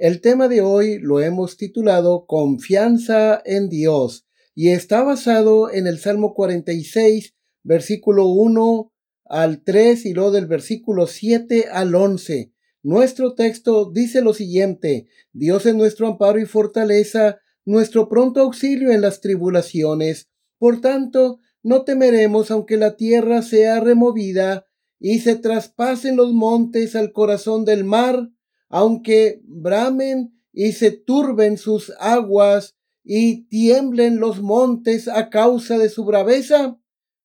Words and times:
El 0.00 0.22
tema 0.22 0.48
de 0.48 0.62
hoy 0.62 0.98
lo 0.98 1.20
hemos 1.20 1.58
titulado 1.58 2.24
Confianza 2.24 3.42
en 3.44 3.68
Dios 3.68 4.26
y 4.54 4.70
está 4.70 5.02
basado 5.02 5.70
en 5.70 5.86
el 5.86 5.98
Salmo 5.98 6.32
46, 6.32 7.34
versículo 7.62 8.28
1 8.28 8.94
al 9.26 9.62
3 9.62 10.06
y 10.06 10.14
luego 10.14 10.30
del 10.30 10.46
versículo 10.46 11.06
7 11.06 11.66
al 11.70 11.94
11. 11.94 12.50
Nuestro 12.82 13.34
texto 13.34 13.92
dice 13.92 14.22
lo 14.22 14.32
siguiente, 14.32 15.06
Dios 15.34 15.66
es 15.66 15.74
nuestro 15.74 16.06
amparo 16.06 16.40
y 16.40 16.46
fortaleza, 16.46 17.38
nuestro 17.66 18.08
pronto 18.08 18.40
auxilio 18.40 18.92
en 18.92 19.02
las 19.02 19.20
tribulaciones. 19.20 20.30
Por 20.56 20.80
tanto, 20.80 21.40
no 21.62 21.84
temeremos 21.84 22.50
aunque 22.50 22.78
la 22.78 22.96
tierra 22.96 23.42
sea 23.42 23.80
removida 23.80 24.64
y 24.98 25.18
se 25.18 25.36
traspasen 25.36 26.16
los 26.16 26.32
montes 26.32 26.96
al 26.96 27.12
corazón 27.12 27.66
del 27.66 27.84
mar, 27.84 28.30
aunque 28.70 29.42
bramen 29.44 30.32
y 30.52 30.72
se 30.72 30.92
turben 30.92 31.58
sus 31.58 31.92
aguas 31.98 32.76
y 33.04 33.48
tiemblen 33.48 34.20
los 34.20 34.40
montes 34.40 35.08
a 35.08 35.28
causa 35.28 35.76
de 35.76 35.88
su 35.88 36.04
braveza. 36.04 36.78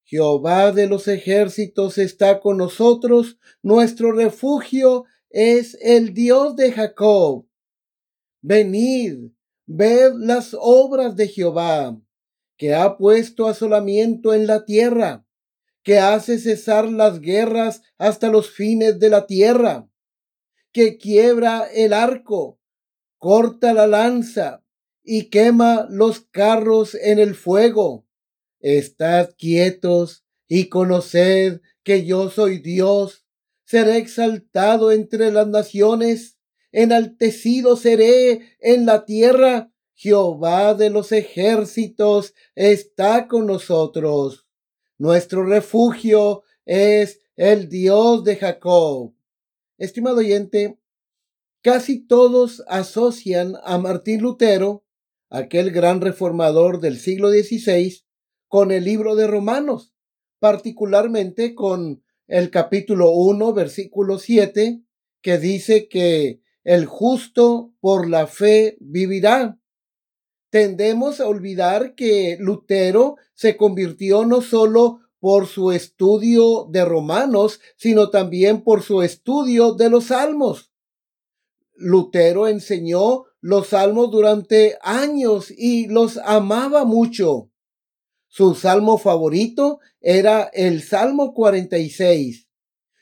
Jehová 0.03 0.71
de 0.71 0.87
los 0.87 1.07
ejércitos 1.07 1.97
está 1.97 2.39
con 2.39 2.57
nosotros, 2.57 3.37
nuestro 3.61 4.11
refugio 4.11 5.05
es 5.29 5.77
el 5.81 6.13
Dios 6.13 6.55
de 6.55 6.71
Jacob. 6.71 7.45
Venid, 8.41 9.31
ved 9.65 10.13
las 10.17 10.55
obras 10.59 11.15
de 11.15 11.27
Jehová, 11.27 11.99
que 12.57 12.73
ha 12.73 12.97
puesto 12.97 13.47
asolamiento 13.47 14.33
en 14.33 14.47
la 14.47 14.65
tierra, 14.65 15.25
que 15.83 15.99
hace 15.99 16.39
cesar 16.39 16.91
las 16.91 17.19
guerras 17.19 17.83
hasta 17.97 18.29
los 18.29 18.49
fines 18.49 18.99
de 18.99 19.09
la 19.09 19.27
tierra 19.27 19.89
que 20.75 20.97
quiebra 20.97 21.69
el 21.73 21.93
arco, 21.93 22.59
corta 23.17 23.73
la 23.73 23.87
lanza 23.87 24.61
y 25.05 25.29
quema 25.29 25.87
los 25.89 26.19
carros 26.19 26.95
en 26.95 27.17
el 27.17 27.33
fuego. 27.33 28.05
Estad 28.59 29.29
quietos 29.37 30.25
y 30.49 30.65
conoced 30.67 31.61
que 31.83 32.05
yo 32.05 32.29
soy 32.29 32.57
Dios. 32.57 33.25
Seré 33.63 33.99
exaltado 33.99 34.91
entre 34.91 35.31
las 35.31 35.47
naciones, 35.47 36.39
enaltecido 36.73 37.77
seré 37.77 38.57
en 38.59 38.85
la 38.85 39.05
tierra. 39.05 39.71
Jehová 39.93 40.73
de 40.73 40.89
los 40.89 41.13
ejércitos 41.13 42.33
está 42.53 43.29
con 43.29 43.47
nosotros. 43.47 44.45
Nuestro 44.97 45.45
refugio 45.45 46.43
es 46.65 47.21
el 47.37 47.69
Dios 47.69 48.25
de 48.25 48.35
Jacob. 48.35 49.14
Estimado 49.77 50.17
oyente, 50.19 50.79
casi 51.61 51.99
todos 51.99 52.63
asocian 52.67 53.55
a 53.65 53.77
Martín 53.77 54.21
Lutero, 54.21 54.85
aquel 55.29 55.71
gran 55.71 55.99
reformador 55.99 56.79
del 56.79 56.97
siglo 56.97 57.29
XVI, 57.29 58.05
con 58.47 58.71
el 58.71 58.85
libro 58.85 59.17
de 59.17 59.27
Romanos, 59.27 59.93
particularmente 60.39 61.55
con 61.55 62.03
el 62.27 62.51
capítulo 62.51 63.11
1, 63.11 63.53
versículo 63.53 64.17
7, 64.17 64.81
que 65.21 65.37
dice 65.39 65.89
que 65.89 66.39
el 66.63 66.85
justo 66.85 67.73
por 67.81 68.07
la 68.07 68.27
fe 68.27 68.77
vivirá. 68.79 69.59
Tendemos 70.51 71.19
a 71.19 71.27
olvidar 71.27 71.95
que 71.95 72.37
Lutero 72.39 73.17
se 73.33 73.57
convirtió 73.57 74.25
no 74.25 74.39
solo 74.41 75.01
por 75.25 75.47
su 75.47 75.71
estudio 75.71 76.67
de 76.69 76.85
Romanos, 76.85 77.59
sino 77.77 78.11
también 78.11 78.61
por 78.61 78.83
su 78.83 79.01
estudio 79.01 79.73
de 79.73 79.89
los 79.89 80.03
Salmos. 80.05 80.71
Lutero 81.73 82.47
enseñó 82.47 83.23
los 83.41 83.69
Salmos 83.69 84.11
durante 84.11 84.77
años 84.83 85.49
y 85.49 85.87
los 85.87 86.17
amaba 86.17 86.85
mucho. 86.85 87.49
Su 88.27 88.53
salmo 88.53 88.99
favorito 88.99 89.79
era 89.99 90.43
el 90.53 90.83
Salmo 90.83 91.33
46. 91.33 92.47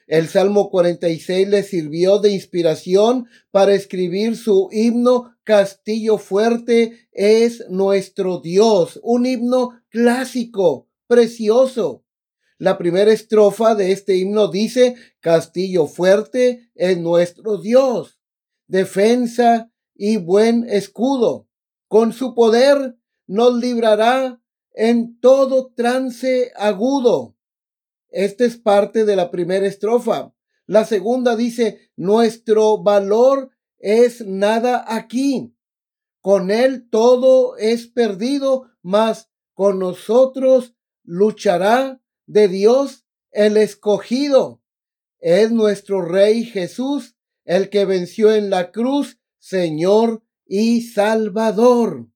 El 0.08 0.30
Salmo 0.30 0.70
46 0.70 1.50
le 1.50 1.64
sirvió 1.64 2.20
de 2.20 2.32
inspiración 2.32 3.28
para 3.52 3.74
escribir 3.74 4.38
su 4.38 4.70
himno 4.72 5.36
Castillo 5.44 6.18
Fuerte 6.18 7.10
es 7.12 7.66
nuestro 7.70 8.40
Dios, 8.40 8.98
un 9.04 9.26
himno 9.26 9.82
clásico, 9.90 10.88
precioso. 11.06 12.03
La 12.64 12.78
primera 12.78 13.12
estrofa 13.12 13.76
de 13.76 13.92
este 13.92 14.16
himno 14.16 14.48
dice, 14.48 14.96
Castillo 15.20 15.86
fuerte 15.86 16.72
es 16.76 16.98
nuestro 16.98 17.58
Dios, 17.58 18.22
defensa 18.68 19.70
y 19.94 20.16
buen 20.16 20.70
escudo. 20.70 21.50
Con 21.90 22.14
su 22.14 22.34
poder 22.34 22.98
nos 23.28 23.56
librará 23.56 24.42
en 24.72 25.20
todo 25.20 25.74
trance 25.76 26.54
agudo. 26.56 27.36
Esta 28.08 28.46
es 28.46 28.56
parte 28.56 29.04
de 29.04 29.18
la 29.18 29.30
primera 29.30 29.68
estrofa. 29.68 30.34
La 30.66 30.86
segunda 30.86 31.36
dice, 31.36 31.92
nuestro 31.98 32.82
valor 32.82 33.50
es 33.78 34.26
nada 34.26 34.86
aquí. 34.88 35.54
Con 36.22 36.50
él 36.50 36.88
todo 36.90 37.58
es 37.58 37.88
perdido, 37.88 38.70
mas 38.82 39.30
con 39.54 39.80
nosotros 39.80 40.78
luchará 41.04 42.00
de 42.26 42.48
Dios 42.48 43.06
el 43.32 43.58
escogido. 43.58 44.62
Es 45.20 45.52
nuestro 45.52 46.02
Rey 46.02 46.44
Jesús, 46.44 47.16
el 47.46 47.70
que 47.70 47.86
venció 47.86 48.34
en 48.34 48.50
la 48.50 48.72
cruz, 48.72 49.20
Señor 49.40 50.24
y 50.46 50.82
Salvador. 50.82 52.08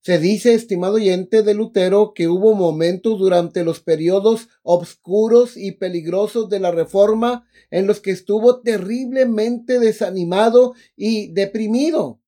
Se 0.00 0.18
dice, 0.18 0.54
estimado 0.54 0.94
oyente 0.94 1.44
de 1.44 1.54
Lutero, 1.54 2.12
que 2.12 2.26
hubo 2.26 2.54
momentos 2.54 3.20
durante 3.20 3.62
los 3.62 3.80
periodos 3.80 4.48
obscuros 4.62 5.56
y 5.56 5.72
peligrosos 5.72 6.48
de 6.48 6.58
la 6.58 6.72
Reforma 6.72 7.46
en 7.70 7.86
los 7.86 8.00
que 8.00 8.10
estuvo 8.10 8.62
terriblemente 8.62 9.78
desanimado 9.78 10.74
y 10.96 11.32
deprimido. 11.32 12.20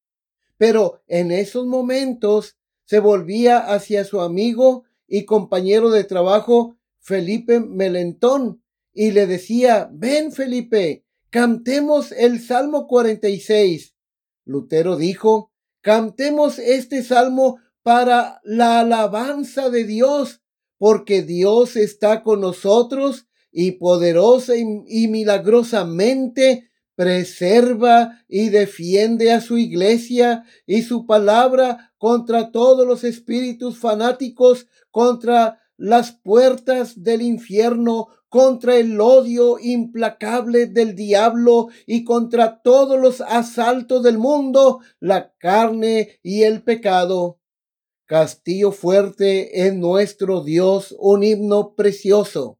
Pero 0.56 1.02
en 1.08 1.32
esos 1.32 1.66
momentos 1.66 2.56
se 2.84 3.00
volvía 3.00 3.58
hacia 3.58 4.04
su 4.04 4.20
amigo 4.20 4.84
y 5.08 5.24
compañero 5.24 5.90
de 5.90 6.04
trabajo 6.04 6.76
Felipe 7.04 7.60
Melentón 7.60 8.62
y 8.94 9.10
le 9.10 9.26
decía, 9.26 9.90
ven 9.92 10.32
Felipe, 10.32 11.04
cantemos 11.28 12.12
el 12.12 12.40
Salmo 12.40 12.86
46. 12.86 13.94
Lutero 14.46 14.96
dijo, 14.96 15.52
cantemos 15.82 16.58
este 16.58 17.02
salmo 17.02 17.58
para 17.82 18.40
la 18.42 18.80
alabanza 18.80 19.68
de 19.68 19.84
Dios, 19.84 20.40
porque 20.78 21.22
Dios 21.22 21.76
está 21.76 22.22
con 22.22 22.40
nosotros 22.40 23.26
y 23.52 23.72
poderosa 23.72 24.54
y, 24.56 25.08
milagrosamente 25.08 26.70
preserva 26.96 28.24
y 28.28 28.48
defiende 28.48 29.32
a 29.32 29.40
su 29.40 29.58
iglesia 29.58 30.44
y 30.64 30.82
su 30.82 31.06
palabra 31.06 31.92
contra 31.98 32.50
todos 32.50 32.86
los 32.86 33.04
espíritus 33.04 33.78
fanáticos, 33.78 34.68
contra 34.90 35.60
las 35.76 36.12
puertas 36.12 37.02
del 37.02 37.22
infierno 37.22 38.08
contra 38.28 38.76
el 38.76 39.00
odio 39.00 39.58
implacable 39.60 40.66
del 40.66 40.94
diablo 40.94 41.68
y 41.86 42.04
contra 42.04 42.62
todos 42.62 43.00
los 43.00 43.20
asaltos 43.20 44.02
del 44.02 44.18
mundo, 44.18 44.80
la 44.98 45.32
carne 45.38 46.18
y 46.22 46.42
el 46.42 46.62
pecado. 46.62 47.38
Castillo 48.06 48.72
fuerte 48.72 49.66
en 49.66 49.80
nuestro 49.80 50.42
Dios, 50.42 50.94
un 50.98 51.22
himno 51.22 51.74
precioso. 51.74 52.58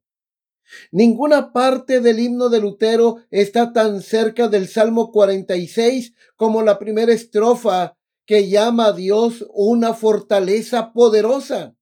Ninguna 0.91 1.53
parte 1.53 1.99
del 1.99 2.19
himno 2.19 2.49
de 2.49 2.59
Lutero 2.59 3.17
está 3.29 3.71
tan 3.71 4.01
cerca 4.01 4.47
del 4.47 4.67
Salmo 4.67 5.11
46 5.11 6.13
como 6.35 6.63
la 6.63 6.79
primera 6.79 7.13
estrofa 7.13 7.97
que 8.25 8.49
llama 8.49 8.87
a 8.87 8.93
Dios 8.93 9.45
una 9.53 9.93
fortaleza 9.93 10.91
poderosa 10.93 11.74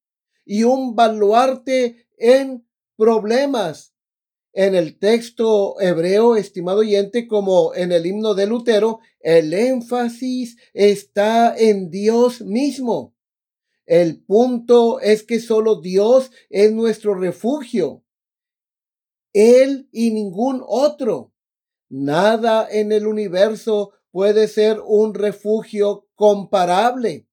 y 0.45 0.63
un 0.63 0.95
baluarte 0.95 2.07
en 2.17 2.65
problemas. 2.95 3.93
En 4.53 4.75
el 4.75 4.99
texto 4.99 5.79
hebreo, 5.81 6.35
estimado 6.35 6.79
oyente, 6.79 7.27
como 7.27 7.73
en 7.73 7.91
el 7.91 8.05
himno 8.05 8.35
de 8.35 8.45
Lutero, 8.45 8.99
el 9.19 9.53
énfasis 9.53 10.57
está 10.73 11.57
en 11.57 11.89
Dios 11.89 12.41
mismo. 12.41 13.15
El 13.85 14.23
punto 14.23 14.99
es 14.99 15.23
que 15.23 15.39
solo 15.39 15.81
Dios 15.81 16.31
es 16.49 16.71
nuestro 16.71 17.15
refugio. 17.15 18.03
Él 19.33 19.89
y 19.91 20.11
ningún 20.11 20.63
otro. 20.65 21.33
Nada 21.89 22.67
en 22.69 22.91
el 22.91 23.07
universo 23.07 23.91
puede 24.11 24.47
ser 24.47 24.79
un 24.85 25.15
refugio 25.15 26.07
comparable. 26.13 27.27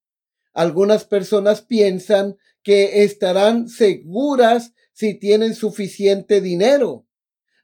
Algunas 0.53 1.05
personas 1.05 1.63
piensan 1.63 2.37
que 2.63 3.05
estarán 3.05 3.69
seguras 3.69 4.75
si 4.93 5.19
tienen 5.19 5.55
suficiente 5.55 6.41
dinero. 6.41 7.07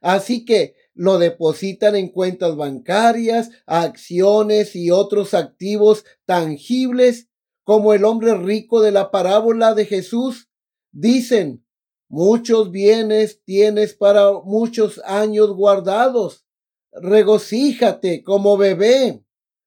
Así 0.01 0.45
que 0.45 0.75
lo 0.93 1.19
depositan 1.19 1.95
en 1.95 2.09
cuentas 2.09 2.55
bancarias, 2.55 3.51
acciones 3.65 4.75
y 4.75 4.89
otros 4.89 5.33
activos 5.33 6.05
tangibles, 6.25 7.27
como 7.63 7.93
el 7.93 8.05
hombre 8.05 8.35
rico 8.35 8.81
de 8.81 8.91
la 8.91 9.11
parábola 9.11 9.73
de 9.75 9.85
Jesús. 9.85 10.49
Dicen, 10.91 11.65
muchos 12.07 12.71
bienes 12.71 13.43
tienes 13.43 13.93
para 13.93 14.31
muchos 14.43 14.99
años 15.05 15.53
guardados. 15.53 16.45
Regocíjate 16.93 18.23
como 18.23 18.57
bebé. 18.57 19.23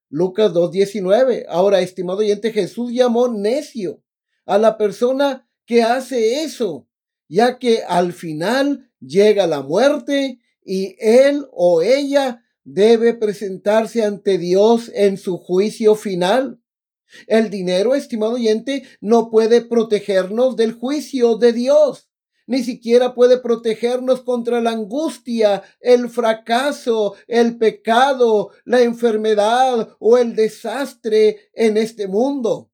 Lucas 0.08 0.52
2.19. 0.52 1.44
Ahora, 1.48 1.80
estimado 1.80 2.18
oyente, 2.18 2.52
Jesús 2.52 2.92
llamó 2.92 3.28
necio 3.28 4.02
a 4.50 4.58
la 4.58 4.76
persona 4.76 5.48
que 5.64 5.82
hace 5.82 6.42
eso, 6.42 6.88
ya 7.28 7.58
que 7.58 7.82
al 7.86 8.12
final 8.12 8.90
llega 9.00 9.46
la 9.46 9.62
muerte 9.62 10.40
y 10.64 10.96
él 10.98 11.46
o 11.52 11.82
ella 11.82 12.42
debe 12.64 13.14
presentarse 13.14 14.04
ante 14.04 14.38
Dios 14.38 14.90
en 14.94 15.18
su 15.18 15.38
juicio 15.38 15.94
final. 15.94 16.60
El 17.26 17.50
dinero, 17.50 17.94
estimado 17.94 18.32
oyente, 18.32 18.84
no 19.00 19.30
puede 19.30 19.62
protegernos 19.62 20.56
del 20.56 20.72
juicio 20.72 21.36
de 21.36 21.52
Dios 21.52 22.10
ni 22.50 22.64
siquiera 22.64 23.14
puede 23.14 23.38
protegernos 23.38 24.22
contra 24.22 24.60
la 24.60 24.72
angustia, 24.72 25.62
el 25.78 26.10
fracaso, 26.10 27.14
el 27.28 27.58
pecado, 27.58 28.50
la 28.64 28.80
enfermedad 28.80 29.90
o 30.00 30.18
el 30.18 30.34
desastre 30.34 31.48
en 31.54 31.76
este 31.76 32.08
mundo. 32.08 32.69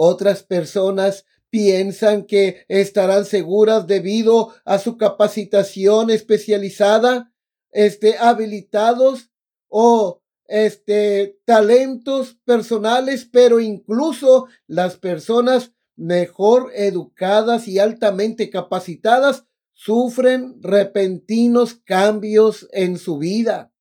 Otras 0.00 0.44
personas 0.44 1.26
piensan 1.50 2.22
que 2.22 2.64
estarán 2.68 3.24
seguras 3.24 3.88
debido 3.88 4.54
a 4.64 4.78
su 4.78 4.96
capacitación 4.96 6.10
especializada, 6.10 7.32
este, 7.72 8.16
habilitados 8.16 9.32
o 9.66 10.22
este, 10.46 11.40
talentos 11.44 12.38
personales, 12.44 13.28
pero 13.28 13.58
incluso 13.58 14.46
las 14.68 14.96
personas 14.98 15.72
mejor 15.96 16.70
educadas 16.76 17.66
y 17.66 17.80
altamente 17.80 18.50
capacitadas 18.50 19.46
sufren 19.72 20.62
repentinos 20.62 21.74
cambios 21.74 22.68
en 22.70 22.98
su 22.98 23.18
vida. 23.18 23.72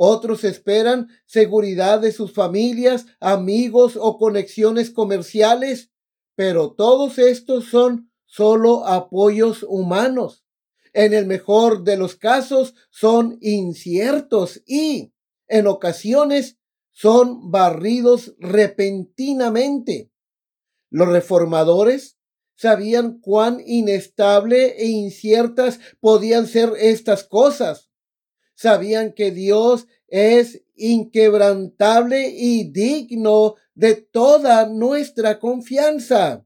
Otros 0.00 0.44
esperan 0.44 1.08
seguridad 1.26 1.98
de 1.98 2.12
sus 2.12 2.32
familias, 2.32 3.06
amigos 3.18 3.98
o 4.00 4.16
conexiones 4.16 4.90
comerciales, 4.90 5.90
pero 6.36 6.70
todos 6.70 7.18
estos 7.18 7.64
son 7.64 8.12
solo 8.24 8.86
apoyos 8.86 9.64
humanos. 9.68 10.44
En 10.92 11.14
el 11.14 11.26
mejor 11.26 11.82
de 11.82 11.96
los 11.96 12.14
casos 12.14 12.76
son 12.90 13.38
inciertos 13.40 14.62
y, 14.66 15.12
en 15.48 15.66
ocasiones, 15.66 16.58
son 16.92 17.50
barridos 17.50 18.36
repentinamente. 18.38 20.12
Los 20.90 21.08
reformadores 21.08 22.18
sabían 22.54 23.18
cuán 23.18 23.60
inestable 23.66 24.80
e 24.80 24.86
inciertas 24.86 25.80
podían 25.98 26.46
ser 26.46 26.74
estas 26.78 27.24
cosas. 27.24 27.87
Sabían 28.58 29.12
que 29.12 29.30
Dios 29.30 29.86
es 30.08 30.64
inquebrantable 30.74 32.28
y 32.30 32.72
digno 32.72 33.54
de 33.76 33.94
toda 33.94 34.66
nuestra 34.68 35.38
confianza. 35.38 36.44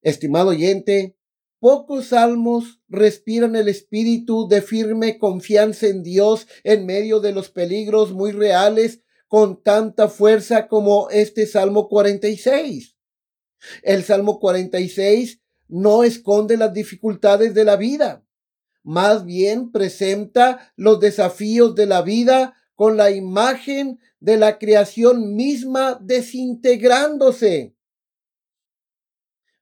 Estimado 0.00 0.48
oyente, 0.48 1.18
pocos 1.58 2.06
salmos 2.06 2.80
respiran 2.88 3.56
el 3.56 3.68
espíritu 3.68 4.48
de 4.48 4.62
firme 4.62 5.18
confianza 5.18 5.86
en 5.86 6.02
Dios 6.02 6.46
en 6.64 6.86
medio 6.86 7.20
de 7.20 7.32
los 7.32 7.50
peligros 7.50 8.12
muy 8.12 8.32
reales 8.32 9.02
con 9.28 9.62
tanta 9.62 10.08
fuerza 10.08 10.66
como 10.66 11.10
este 11.10 11.44
Salmo 11.44 11.90
46. 11.90 12.96
El 13.82 14.02
Salmo 14.02 14.40
46 14.40 15.42
no 15.68 16.04
esconde 16.04 16.56
las 16.56 16.72
dificultades 16.72 17.52
de 17.52 17.64
la 17.66 17.76
vida, 17.76 18.25
más 18.86 19.24
bien 19.24 19.72
presenta 19.72 20.72
los 20.76 21.00
desafíos 21.00 21.74
de 21.74 21.86
la 21.86 22.02
vida 22.02 22.54
con 22.76 22.96
la 22.96 23.10
imagen 23.10 23.98
de 24.20 24.36
la 24.36 24.58
creación 24.58 25.34
misma 25.34 25.98
desintegrándose. 26.00 27.74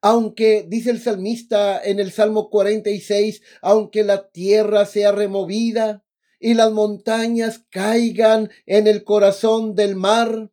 Aunque, 0.03 0.67
dice 0.69 0.91
el 0.91 1.00
salmista 1.00 1.82
en 1.82 2.00
el 2.00 2.12
Salmo 2.12 2.50
46, 2.50 3.41
aunque 3.62 4.05
la 4.05 4.29
tierra 4.29 4.85
sea 4.85 5.11
removida 5.11 6.05
y 6.38 6.53
las 6.53 6.70
montañas 6.73 7.65
caigan 7.70 8.50
en 8.67 8.87
el 8.87 9.05
corazón 9.05 9.75
del 9.75 9.97
mar, 9.97 10.50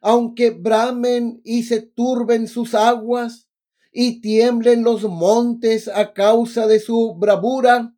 aunque 0.00 0.48
bramen 0.48 1.42
y 1.44 1.64
se 1.64 1.82
turben 1.82 2.48
sus 2.48 2.74
aguas 2.74 3.50
y 3.92 4.22
tiemblen 4.22 4.82
los 4.82 5.02
montes 5.02 5.88
a 5.88 6.14
causa 6.14 6.66
de 6.66 6.80
su 6.80 7.14
bravura. 7.16 7.93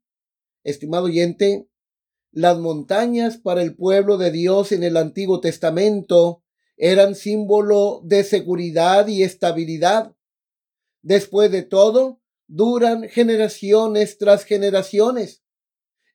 Estimado 0.66 1.04
oyente, 1.04 1.68
las 2.32 2.58
montañas 2.58 3.36
para 3.36 3.62
el 3.62 3.76
pueblo 3.76 4.18
de 4.18 4.32
Dios 4.32 4.72
en 4.72 4.82
el 4.82 4.96
Antiguo 4.96 5.38
Testamento 5.38 6.42
eran 6.76 7.14
símbolo 7.14 8.00
de 8.02 8.24
seguridad 8.24 9.06
y 9.06 9.22
estabilidad. 9.22 10.16
Después 11.02 11.52
de 11.52 11.62
todo, 11.62 12.20
duran 12.48 13.08
generaciones 13.08 14.18
tras 14.18 14.42
generaciones. 14.42 15.44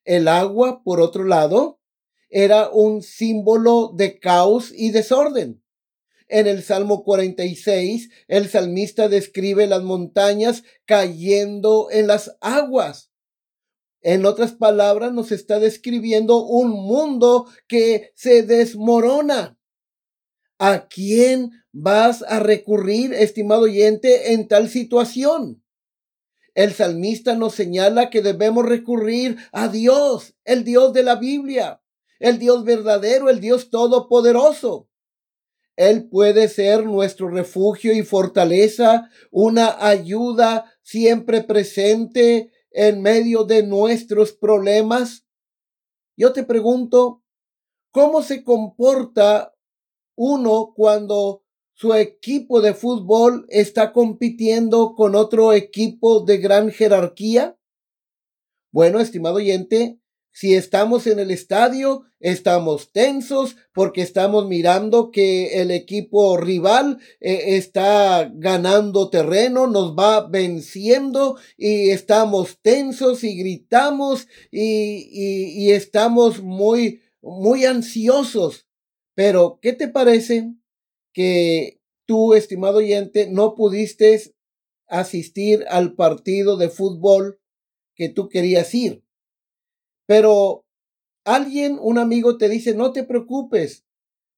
El 0.04 0.28
agua, 0.28 0.82
por 0.84 1.00
otro 1.00 1.24
lado, 1.24 1.80
era 2.28 2.68
un 2.68 3.02
símbolo 3.02 3.90
de 3.96 4.18
caos 4.18 4.70
y 4.76 4.90
desorden. 4.90 5.64
En 6.28 6.46
el 6.46 6.62
Salmo 6.62 7.04
46, 7.04 8.10
el 8.28 8.50
salmista 8.50 9.08
describe 9.08 9.66
las 9.66 9.82
montañas 9.82 10.62
cayendo 10.84 11.88
en 11.90 12.06
las 12.06 12.36
aguas. 12.42 13.11
En 14.02 14.26
otras 14.26 14.52
palabras, 14.52 15.12
nos 15.12 15.30
está 15.30 15.60
describiendo 15.60 16.44
un 16.44 16.70
mundo 16.70 17.46
que 17.68 18.10
se 18.14 18.42
desmorona. 18.42 19.56
¿A 20.58 20.88
quién 20.88 21.50
vas 21.72 22.24
a 22.28 22.40
recurrir, 22.40 23.14
estimado 23.14 23.62
oyente, 23.62 24.32
en 24.32 24.48
tal 24.48 24.68
situación? 24.68 25.62
El 26.54 26.72
salmista 26.72 27.34
nos 27.34 27.54
señala 27.54 28.10
que 28.10 28.22
debemos 28.22 28.66
recurrir 28.66 29.38
a 29.52 29.68
Dios, 29.68 30.34
el 30.44 30.64
Dios 30.64 30.92
de 30.92 31.02
la 31.02 31.16
Biblia, 31.16 31.80
el 32.18 32.38
Dios 32.38 32.64
verdadero, 32.64 33.30
el 33.30 33.40
Dios 33.40 33.70
todopoderoso. 33.70 34.88
Él 35.76 36.08
puede 36.08 36.48
ser 36.48 36.84
nuestro 36.84 37.28
refugio 37.30 37.94
y 37.94 38.02
fortaleza, 38.02 39.08
una 39.30 39.86
ayuda 39.86 40.70
siempre 40.82 41.42
presente 41.42 42.50
en 42.74 43.02
medio 43.02 43.44
de 43.44 43.62
nuestros 43.62 44.32
problemas. 44.32 45.26
Yo 46.16 46.32
te 46.32 46.44
pregunto, 46.44 47.22
¿cómo 47.90 48.22
se 48.22 48.44
comporta 48.44 49.54
uno 50.16 50.72
cuando 50.74 51.44
su 51.74 51.94
equipo 51.94 52.60
de 52.60 52.74
fútbol 52.74 53.46
está 53.48 53.92
compitiendo 53.92 54.94
con 54.94 55.14
otro 55.14 55.52
equipo 55.52 56.20
de 56.20 56.38
gran 56.38 56.70
jerarquía? 56.70 57.58
Bueno, 58.72 59.00
estimado 59.00 59.36
oyente, 59.36 60.01
Si 60.34 60.54
estamos 60.54 61.06
en 61.06 61.18
el 61.18 61.30
estadio, 61.30 62.04
estamos 62.18 62.90
tensos 62.90 63.56
porque 63.74 64.00
estamos 64.00 64.48
mirando 64.48 65.10
que 65.10 65.60
el 65.60 65.70
equipo 65.70 66.38
rival 66.38 66.98
eh, 67.20 67.56
está 67.56 68.30
ganando 68.34 69.10
terreno, 69.10 69.66
nos 69.66 69.94
va 69.94 70.26
venciendo 70.26 71.36
y 71.58 71.90
estamos 71.90 72.58
tensos 72.62 73.24
y 73.24 73.36
gritamos 73.36 74.26
y, 74.50 75.08
y, 75.12 75.66
y 75.66 75.72
estamos 75.72 76.42
muy, 76.42 77.02
muy 77.20 77.66
ansiosos. 77.66 78.66
Pero, 79.14 79.58
¿qué 79.60 79.74
te 79.74 79.88
parece 79.88 80.54
que 81.12 81.78
tú, 82.06 82.32
estimado 82.32 82.78
oyente, 82.78 83.28
no 83.30 83.54
pudiste 83.54 84.18
asistir 84.86 85.66
al 85.68 85.94
partido 85.94 86.56
de 86.56 86.70
fútbol 86.70 87.38
que 87.94 88.08
tú 88.08 88.30
querías 88.30 88.74
ir? 88.74 89.01
Pero 90.06 90.64
alguien, 91.24 91.78
un 91.80 91.98
amigo 91.98 92.38
te 92.38 92.48
dice, 92.48 92.74
no 92.74 92.92
te 92.92 93.04
preocupes, 93.04 93.84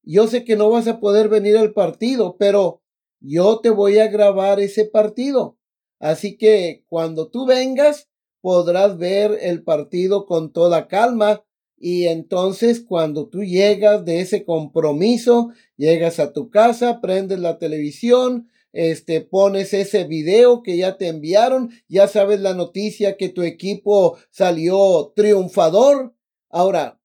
yo 0.03 0.27
sé 0.27 0.45
que 0.45 0.57
no 0.57 0.71
vas 0.71 0.87
a 0.87 1.01
poder 1.01 1.29
venir 1.29 1.57
al 1.57 1.73
partido, 1.73 2.37
pero 2.39 2.83
yo 3.21 3.61
te 3.61 3.71
voy 3.71 3.99
a 3.99 4.09
grabar 4.09 4.61
ese 4.61 4.85
partido. 4.85 5.57
Así 5.99 6.37
que 6.37 6.85
cuando 6.89 7.31
tú 7.31 7.47
vengas, 7.47 8.11
podrás 8.43 8.99
ver 8.99 9.39
el 9.41 9.63
partido 9.63 10.27
con 10.27 10.53
toda 10.53 10.87
calma. 10.87 11.43
Y 11.79 12.07
entonces 12.07 12.85
cuando 12.87 13.29
tú 13.29 13.43
llegas 13.43 14.05
de 14.05 14.21
ese 14.21 14.45
compromiso, 14.45 15.51
llegas 15.77 16.21
a 16.21 16.33
tu 16.33 16.51
casa, 16.51 17.01
prendes 17.01 17.39
la 17.39 17.59
televisión, 17.59 18.51
este, 18.75 19.21
pones 19.21 19.73
ese 19.73 20.03
video 20.03 20.63
que 20.65 20.77
ya 20.77 20.99
te 20.99 21.07
enviaron, 21.07 21.71
ya 21.89 22.09
sabes 22.09 22.41
la 22.41 22.55
noticia 22.55 23.17
que 23.17 23.29
tu 23.29 23.43
equipo 23.43 24.19
salió 24.31 25.13
triunfador. 25.15 26.13
Ahora, 26.51 27.01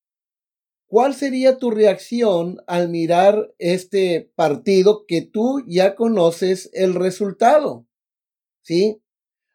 ¿cuál 0.88 1.14
sería 1.14 1.58
tu 1.58 1.70
reacción 1.70 2.58
al 2.66 2.90
mirar 2.90 3.54
este 3.60 4.32
partido 4.36 5.06
que 5.06 5.22
tú 5.22 5.64
ya 5.68 5.96
conoces 5.96 6.72
el 6.74 6.96
resultado? 6.96 7.86
¿Sí? 8.64 9.04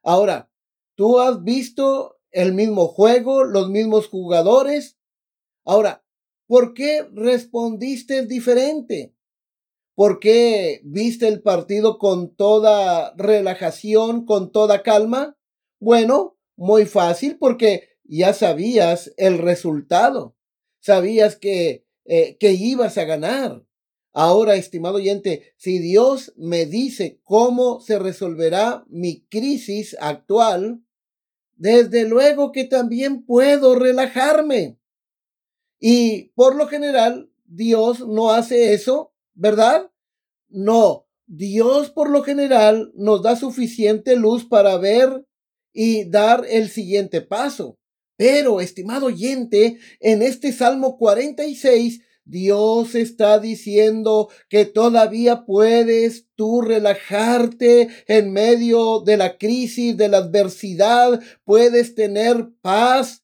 Ahora, 0.04 0.50
tú 0.94 1.18
has 1.18 1.42
visto 1.42 2.20
el 2.30 2.54
mismo 2.54 2.86
juego, 2.86 3.42
los 3.42 3.70
mismos 3.70 4.06
jugadores. 4.06 4.98
Ahora, 5.64 6.04
¿por 6.46 6.74
qué 6.74 7.08
respondiste 7.12 8.24
diferente? 8.24 9.14
¿Por 9.94 10.18
qué 10.18 10.80
viste 10.82 11.28
el 11.28 11.40
partido 11.40 11.98
con 11.98 12.34
toda 12.34 13.14
relajación, 13.16 14.26
con 14.26 14.50
toda 14.50 14.82
calma? 14.82 15.36
Bueno, 15.78 16.36
muy 16.56 16.84
fácil 16.84 17.38
porque 17.38 17.90
ya 18.02 18.32
sabías 18.32 19.12
el 19.16 19.38
resultado. 19.38 20.36
Sabías 20.80 21.36
que, 21.36 21.86
eh, 22.06 22.36
que 22.38 22.52
ibas 22.52 22.98
a 22.98 23.04
ganar. 23.04 23.64
Ahora, 24.12 24.56
estimado 24.56 24.96
oyente, 24.96 25.54
si 25.56 25.78
Dios 25.78 26.32
me 26.36 26.66
dice 26.66 27.20
cómo 27.22 27.80
se 27.80 27.98
resolverá 27.98 28.84
mi 28.88 29.24
crisis 29.26 29.96
actual, 30.00 30.82
desde 31.56 32.08
luego 32.08 32.50
que 32.50 32.64
también 32.64 33.24
puedo 33.24 33.76
relajarme. 33.76 34.76
Y 35.78 36.32
por 36.34 36.56
lo 36.56 36.66
general, 36.66 37.30
Dios 37.44 38.00
no 38.06 38.30
hace 38.30 38.74
eso 38.74 39.13
¿verdad? 39.34 39.90
No, 40.48 41.06
Dios 41.26 41.90
por 41.90 42.10
lo 42.10 42.22
general 42.22 42.92
nos 42.94 43.22
da 43.22 43.36
suficiente 43.36 44.16
luz 44.16 44.44
para 44.44 44.76
ver 44.78 45.26
y 45.72 46.08
dar 46.08 46.44
el 46.48 46.68
siguiente 46.68 47.20
paso. 47.20 47.78
Pero, 48.16 48.60
estimado 48.60 49.06
oyente, 49.06 49.78
en 49.98 50.22
este 50.22 50.52
Salmo 50.52 50.96
46, 50.98 52.00
Dios 52.24 52.94
está 52.94 53.38
diciendo 53.38 54.30
que 54.48 54.64
todavía 54.64 55.44
puedes 55.44 56.26
tú 56.36 56.62
relajarte 56.62 57.88
en 58.06 58.32
medio 58.32 59.00
de 59.00 59.16
la 59.16 59.36
crisis, 59.36 59.96
de 59.96 60.08
la 60.08 60.18
adversidad, 60.18 61.20
puedes 61.44 61.94
tener 61.94 62.48
paz, 62.62 63.23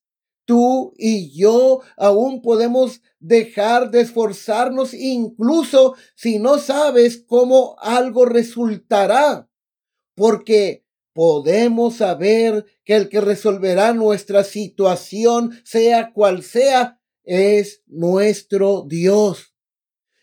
tú 0.50 0.94
y 0.98 1.30
yo 1.30 1.80
aún 1.96 2.42
podemos 2.42 3.02
dejar 3.20 3.92
de 3.92 4.00
esforzarnos 4.00 4.94
incluso 4.94 5.94
si 6.16 6.40
no 6.40 6.58
sabes 6.58 7.22
cómo 7.24 7.76
algo 7.78 8.24
resultará, 8.24 9.48
porque 10.16 10.84
podemos 11.12 11.98
saber 11.98 12.66
que 12.84 12.96
el 12.96 13.08
que 13.08 13.20
resolverá 13.20 13.94
nuestra 13.94 14.42
situación, 14.42 15.52
sea 15.62 16.12
cual 16.12 16.42
sea, 16.42 17.00
es 17.22 17.84
nuestro 17.86 18.84
Dios. 18.88 19.54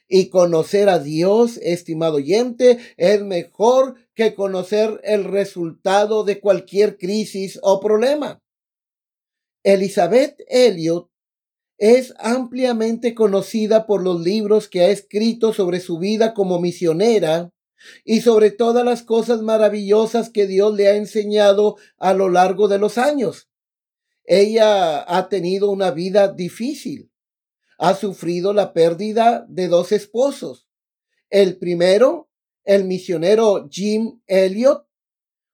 Y 0.10 0.28
conocer 0.28 0.90
a 0.90 1.00
Dios, 1.00 1.56
estimado 1.64 2.16
oyente, 2.16 2.80
es 2.98 3.22
mejor 3.22 3.96
que 4.14 4.36
conocer 4.36 5.00
el 5.06 5.24
resultado 5.24 6.26
de 6.26 6.42
cualquier 6.42 6.98
crisis 6.98 7.58
o 7.62 7.80
problema. 7.80 8.42
Elizabeth 9.68 10.40
Elliot 10.48 11.12
es 11.78 12.14
ampliamente 12.20 13.14
conocida 13.14 13.86
por 13.86 14.02
los 14.02 14.22
libros 14.22 14.70
que 14.70 14.80
ha 14.84 14.90
escrito 14.92 15.52
sobre 15.52 15.82
su 15.82 16.00
vida 16.00 16.34
como 16.34 16.62
misionera 16.62 17.52
y 18.06 18.22
sobre 18.22 18.52
todas 18.52 18.86
las 18.86 19.04
cosas 19.04 19.42
maravillosas 19.42 20.30
que 20.30 20.48
Dios 20.48 20.74
le 20.74 20.88
ha 20.88 20.96
enseñado 20.96 21.76
a 21.98 22.14
lo 22.14 22.30
largo 22.30 22.70
de 22.70 22.78
los 22.78 22.98
años. 22.98 23.50
Ella 24.24 25.04
ha 25.06 25.28
tenido 25.28 25.70
una 25.70 25.92
vida 25.92 26.30
difícil. 26.30 27.12
Ha 27.78 27.94
sufrido 27.94 28.54
la 28.54 28.72
pérdida 28.72 29.46
de 29.50 29.68
dos 29.68 29.92
esposos. 29.92 30.70
El 31.30 31.58
primero, 31.58 32.30
el 32.64 32.86
misionero 32.86 33.68
Jim 33.70 34.22
Elliot, 34.28 34.87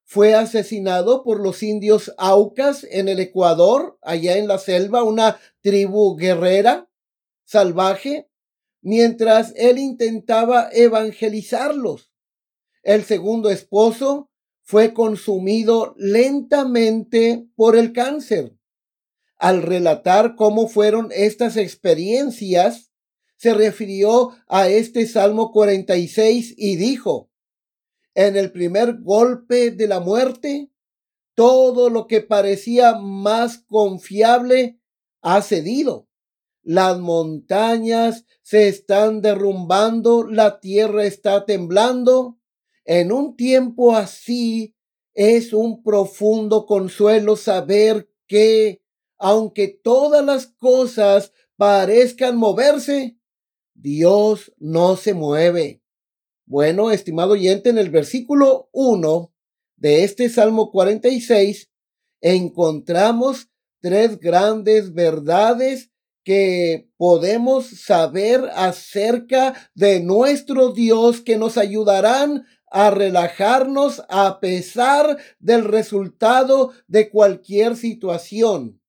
fue 0.03 0.35
asesinado 0.35 1.23
por 1.23 1.39
los 1.39 1.63
indios 1.63 2.13
Aucas 2.17 2.85
en 2.89 3.07
el 3.07 3.19
Ecuador, 3.19 3.97
allá 4.01 4.37
en 4.37 4.47
la 4.47 4.59
selva, 4.59 5.03
una 5.03 5.39
tribu 5.61 6.15
guerrera, 6.15 6.89
salvaje, 7.45 8.29
mientras 8.81 9.53
él 9.55 9.79
intentaba 9.79 10.69
evangelizarlos. 10.71 12.11
El 12.83 13.03
segundo 13.05 13.49
esposo 13.49 14.29
fue 14.61 14.93
consumido 14.93 15.95
lentamente 15.97 17.47
por 17.55 17.77
el 17.77 17.93
cáncer. 17.93 18.57
Al 19.37 19.61
relatar 19.61 20.35
cómo 20.35 20.67
fueron 20.67 21.09
estas 21.11 21.57
experiencias, 21.57 22.91
se 23.35 23.53
refirió 23.53 24.29
a 24.47 24.69
este 24.69 25.05
Salmo 25.05 25.51
46 25.51 26.55
y 26.57 26.77
dijo, 26.77 27.29
en 28.15 28.35
el 28.35 28.51
primer 28.51 29.01
golpe 29.01 29.71
de 29.71 29.87
la 29.87 29.99
muerte, 29.99 30.71
todo 31.35 31.89
lo 31.89 32.07
que 32.07 32.21
parecía 32.21 32.95
más 32.95 33.57
confiable 33.57 34.79
ha 35.21 35.41
cedido. 35.41 36.07
Las 36.61 36.99
montañas 36.99 38.25
se 38.41 38.67
están 38.67 39.21
derrumbando, 39.21 40.25
la 40.25 40.59
tierra 40.59 41.05
está 41.05 41.45
temblando. 41.45 42.39
En 42.85 43.11
un 43.11 43.35
tiempo 43.35 43.95
así 43.95 44.75
es 45.13 45.53
un 45.53 45.83
profundo 45.83 46.65
consuelo 46.65 47.35
saber 47.35 48.09
que, 48.27 48.81
aunque 49.17 49.67
todas 49.67 50.23
las 50.23 50.47
cosas 50.47 51.33
parezcan 51.57 52.37
moverse, 52.37 53.17
Dios 53.73 54.53
no 54.57 54.95
se 54.95 55.13
mueve. 55.13 55.82
Bueno, 56.45 56.91
estimado 56.91 57.33
oyente, 57.33 57.69
en 57.69 57.77
el 57.77 57.89
versículo 57.89 58.69
1 58.73 59.33
de 59.77 60.03
este 60.03 60.27
Salmo 60.29 60.71
46 60.71 61.69
encontramos 62.21 63.49
tres 63.81 64.19
grandes 64.19 64.93
verdades 64.93 65.91
que 66.25 66.89
podemos 66.97 67.67
saber 67.81 68.49
acerca 68.55 69.53
de 69.73 70.01
nuestro 70.01 70.71
Dios 70.71 71.21
que 71.21 71.37
nos 71.37 71.57
ayudarán 71.57 72.45
a 72.71 72.89
relajarnos 72.89 74.03
a 74.09 74.39
pesar 74.39 75.17
del 75.39 75.63
resultado 75.63 76.71
de 76.87 77.09
cualquier 77.09 77.77
situación. 77.77 78.81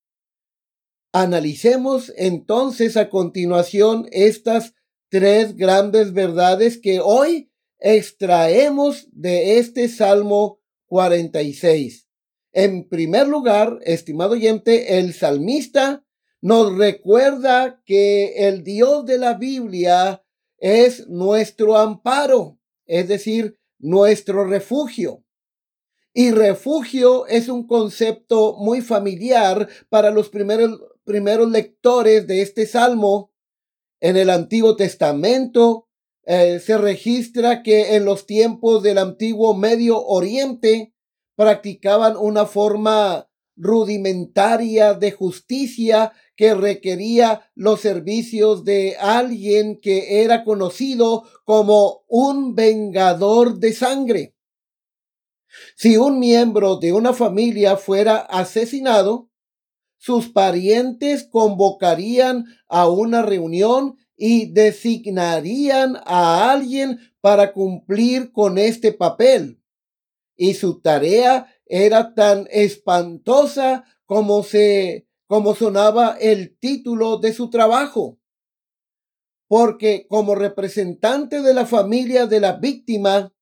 Analicemos 1.13 2.11
entonces 2.17 2.97
a 2.97 3.09
continuación 3.09 4.07
estas 4.11 4.73
tres 5.09 5.55
grandes 5.55 6.13
verdades 6.13 6.77
que 6.77 6.99
hoy 6.99 7.51
extraemos 7.79 9.07
de 9.11 9.59
este 9.59 9.87
Salmo 9.89 10.59
46. 10.87 12.07
En 12.53 12.87
primer 12.87 13.27
lugar, 13.27 13.79
estimado 13.83 14.31
oyente, 14.31 14.97
el 14.97 15.13
salmista 15.13 16.05
nos 16.41 16.77
recuerda 16.77 17.81
que 17.85 18.47
el 18.47 18.63
Dios 18.63 19.05
de 19.05 19.17
la 19.17 19.33
Biblia 19.33 20.23
es 20.57 21.07
nuestro 21.07 21.77
amparo, 21.77 22.59
es 22.85 23.07
decir, 23.07 23.59
nuestro 23.77 24.45
refugio. 24.45 25.23
Y 26.13 26.31
refugio 26.31 27.27
es 27.27 27.49
un 27.49 27.67
concepto 27.67 28.55
muy 28.57 28.81
familiar 28.81 29.67
para 29.89 30.11
los 30.11 30.29
primeros, 30.29 30.79
primeros 31.03 31.51
lectores 31.51 32.25
de 32.25 32.41
este 32.41 32.65
salmo 32.65 33.31
en 33.99 34.17
el 34.17 34.29
Antiguo 34.29 34.75
Testamento, 34.75 35.87
eh, 36.25 36.59
se 36.59 36.77
registra 36.77 37.61
que 37.61 37.95
en 37.95 38.05
los 38.05 38.25
tiempos 38.25 38.81
del 38.81 38.97
antiguo 38.97 39.53
Medio 39.53 40.03
Oriente 40.03 40.93
practicaban 41.35 42.17
una 42.17 42.45
forma 42.45 43.29
rudimentaria 43.55 44.93
de 44.93 45.11
justicia 45.11 46.13
que 46.35 46.53
requería 46.53 47.49
los 47.55 47.79
servicios 47.79 48.65
de 48.65 48.97
alguien 48.99 49.79
que 49.79 50.23
era 50.23 50.43
conocido 50.43 51.23
como 51.45 52.03
un 52.07 52.55
vengador 52.55 53.59
de 53.59 53.73
sangre. 53.73 54.35
Si 55.75 55.95
un 55.95 56.19
miembro 56.19 56.77
de 56.77 56.91
una 56.91 57.13
familia 57.13 57.77
fuera 57.77 58.17
asesinado, 58.17 59.29
sus 60.05 60.29
parientes 60.29 61.27
convocarían 61.27 62.45
a 62.67 62.87
una 62.87 63.23
reunión 63.23 63.97
y 64.15 64.53
designarían 64.53 65.97
a 66.05 66.51
alguien 66.51 66.99
para 67.21 67.53
cumplir 67.53 68.31
con 68.31 68.59
este 68.59 68.93
papel. 68.93 69.63
Y 70.35 70.53
su 70.53 70.79
tarea 70.79 71.47
era 71.65 72.13
tan 72.13 72.47
espantosa 72.51 73.83
como 74.05 74.43
se 74.43 75.07
como 75.25 75.55
sonaba 75.55 76.17
el 76.21 76.55
título 76.59 77.17
de 77.17 77.33
su 77.33 77.49
trabajo. 77.49 78.19
Porque 79.47 80.05
como 80.07 80.35
representante 80.35 81.41
de 81.41 81.55
la 81.55 81.65
familia 81.65 82.27
de 82.27 82.41
la 82.41 82.51
víctima, 82.51 83.33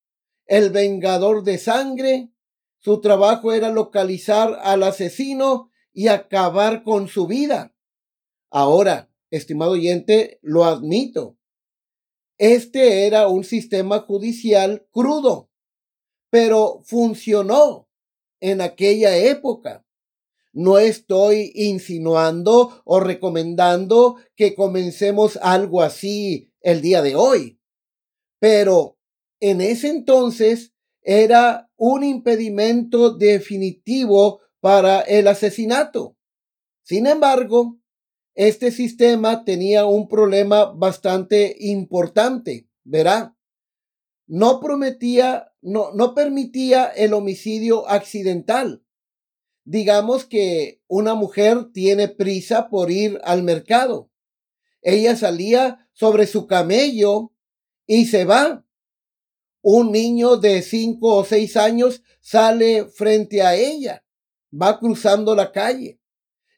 el 0.46 0.70
vengador 0.70 1.44
de 1.44 1.58
sangre, 1.58 2.32
su 2.80 3.02
trabajo 3.02 3.52
era 3.52 3.70
localizar 3.70 4.62
al 4.64 4.84
asesino 4.84 5.73
y 5.94 6.08
acabar 6.08 6.84
con 6.84 7.08
su 7.08 7.28
vida. 7.28 7.76
Ahora, 8.50 9.10
estimado 9.30 9.72
oyente, 9.72 10.40
lo 10.42 10.66
admito. 10.66 11.38
Este 12.38 13.06
era 13.06 13.28
un 13.28 13.44
sistema 13.44 14.00
judicial 14.00 14.88
crudo, 14.92 15.50
pero 16.30 16.82
funcionó 16.84 17.88
en 18.42 18.62
aquella 18.62 19.16
época. 19.16 19.86
No 20.52 20.78
estoy 20.78 21.52
insinuando 21.56 22.82
o 22.86 23.00
recomendando 23.00 24.18
que 24.36 24.54
comencemos 24.54 25.38
algo 25.42 25.82
así 25.82 26.52
el 26.62 26.82
día 26.82 27.02
de 27.02 27.16
hoy, 27.16 27.60
pero 28.40 28.98
en 29.40 29.62
ese 29.62 29.90
entonces 29.90 30.74
era 31.02 31.72
un 31.76 32.04
impedimento 32.04 33.12
definitivo 33.12 34.43
para 34.64 35.02
el 35.02 35.28
asesinato. 35.28 36.16
Sin 36.84 37.06
embargo, 37.06 37.82
este 38.34 38.72
sistema 38.72 39.44
tenía 39.44 39.84
un 39.84 40.08
problema 40.08 40.72
bastante 40.72 41.58
importante, 41.60 42.70
verá. 42.86 43.36
No 44.26 44.62
prometía, 44.62 45.52
no, 45.60 45.92
no 45.92 46.16
permitía 46.16 46.86
el 46.86 47.12
homicidio 47.12 47.90
accidental. 47.90 48.86
Digamos 49.66 50.24
que 50.24 50.82
una 50.88 51.14
mujer 51.14 51.74
tiene 51.74 52.08
prisa 52.08 52.70
por 52.70 52.90
ir 52.90 53.20
al 53.26 53.44
mercado. 53.44 54.12
Ella 54.82 55.18
salía 55.18 55.90
sobre 55.92 56.26
su 56.26 56.48
camello 56.48 57.34
y 57.86 58.06
se 58.06 58.24
va. 58.24 58.66
Un 59.62 59.92
niño 59.92 60.38
de 60.38 60.62
cinco 60.62 61.16
o 61.18 61.26
seis 61.26 61.58
años 61.58 62.02
sale 62.22 62.86
frente 62.86 63.42
a 63.42 63.56
ella 63.56 64.03
va 64.54 64.80
cruzando 64.80 65.36
la 65.36 65.52
calle. 65.52 66.00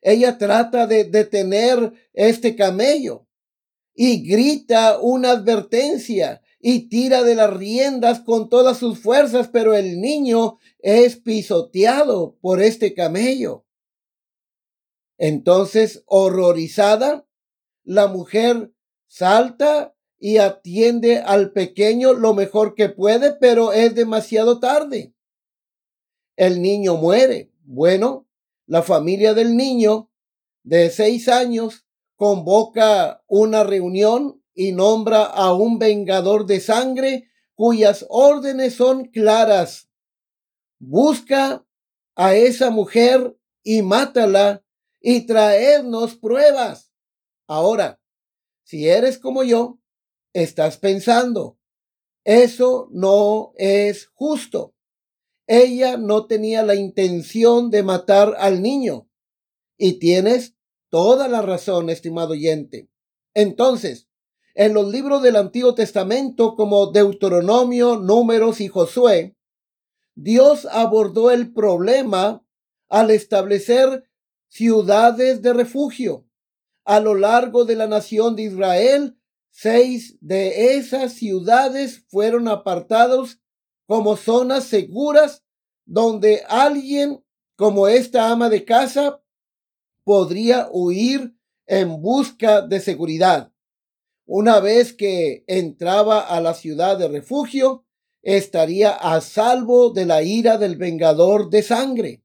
Ella 0.01 0.37
trata 0.37 0.85
de 0.85 1.05
detener 1.05 1.93
este 2.13 2.55
camello 2.55 3.27
y 3.95 4.27
grita 4.27 4.99
una 4.99 5.31
advertencia 5.31 6.41
y 6.59 6.89
tira 6.89 7.23
de 7.23 7.35
las 7.35 7.55
riendas 7.55 8.19
con 8.19 8.49
todas 8.49 8.77
sus 8.77 8.99
fuerzas, 8.99 9.47
pero 9.47 9.73
el 9.73 10.01
niño 10.01 10.57
es 10.79 11.15
pisoteado 11.15 12.37
por 12.41 12.61
este 12.61 12.93
camello. 12.93 13.65
Entonces, 15.17 16.03
horrorizada, 16.07 17.27
la 17.83 18.07
mujer 18.07 18.73
salta 19.07 19.95
y 20.17 20.37
atiende 20.37 21.19
al 21.19 21.51
pequeño 21.51 22.13
lo 22.13 22.33
mejor 22.33 22.75
que 22.75 22.89
puede, 22.89 23.33
pero 23.33 23.71
es 23.71 23.95
demasiado 23.95 24.59
tarde. 24.59 25.13
El 26.35 26.61
niño 26.61 26.95
muere. 26.95 27.54
Bueno, 27.67 28.27
la 28.67 28.83
familia 28.83 29.33
del 29.33 29.57
niño 29.57 30.11
de 30.63 30.91
seis 30.91 31.27
años 31.27 31.87
convoca 32.15 33.23
una 33.25 33.63
reunión 33.63 34.43
y 34.53 34.71
nombra 34.71 35.23
a 35.23 35.51
un 35.53 35.79
vengador 35.79 36.45
de 36.45 36.59
sangre 36.59 37.27
cuyas 37.55 38.05
órdenes 38.09 38.75
son 38.75 39.05
claras. 39.05 39.89
Busca 40.77 41.65
a 42.15 42.35
esa 42.35 42.69
mujer 42.69 43.35
y 43.63 43.81
mátala 43.81 44.63
y 45.01 45.25
traernos 45.25 46.15
pruebas. 46.15 46.91
Ahora, 47.47 47.99
si 48.63 48.87
eres 48.87 49.17
como 49.17 49.41
yo, 49.43 49.79
estás 50.33 50.77
pensando, 50.77 51.57
eso 52.23 52.89
no 52.91 53.53
es 53.55 54.05
justo. 54.13 54.74
Ella 55.47 55.97
no 55.97 56.25
tenía 56.25 56.63
la 56.63 56.75
intención 56.75 57.69
de 57.69 57.83
matar 57.83 58.35
al 58.39 58.61
niño. 58.61 59.09
Y 59.77 59.99
tienes 59.99 60.55
toda 60.89 61.27
la 61.27 61.41
razón, 61.41 61.89
estimado 61.89 62.31
oyente. 62.31 62.89
Entonces, 63.33 64.07
en 64.53 64.73
los 64.73 64.89
libros 64.89 65.21
del 65.21 65.35
Antiguo 65.35 65.75
Testamento 65.75 66.55
como 66.55 66.91
Deuteronomio, 66.91 67.97
Números 67.97 68.61
y 68.61 68.69
Josué, 68.69 69.35
Dios 70.15 70.65
abordó 70.71 71.29
el 71.29 71.53
problema 71.53 72.45
al 72.87 73.11
establecer 73.11 74.09
ciudades 74.47 75.41
de 75.41 75.51
refugio. 75.51 76.25
A 76.85 77.01
lo 77.01 77.15
largo 77.15 77.65
de 77.65 77.75
la 77.75 77.87
nación 77.87 78.37
de 78.37 78.43
Israel, 78.43 79.17
seis 79.49 80.17
de 80.21 80.77
esas 80.77 81.13
ciudades 81.13 82.05
fueron 82.07 82.47
apartados 82.47 83.41
como 83.87 84.17
zonas 84.17 84.65
seguras 84.65 85.43
donde 85.85 86.43
alguien 86.47 87.23
como 87.55 87.87
esta 87.87 88.29
ama 88.29 88.49
de 88.49 88.65
casa 88.65 89.21
podría 90.03 90.67
huir 90.71 91.35
en 91.67 92.01
busca 92.01 92.61
de 92.61 92.79
seguridad. 92.79 93.51
Una 94.25 94.59
vez 94.59 94.93
que 94.93 95.43
entraba 95.47 96.19
a 96.19 96.41
la 96.41 96.53
ciudad 96.53 96.97
de 96.97 97.07
refugio, 97.07 97.85
estaría 98.21 98.89
a 98.91 99.21
salvo 99.21 99.91
de 99.91 100.05
la 100.05 100.23
ira 100.23 100.57
del 100.57 100.77
vengador 100.77 101.49
de 101.49 101.61
sangre. 101.61 102.23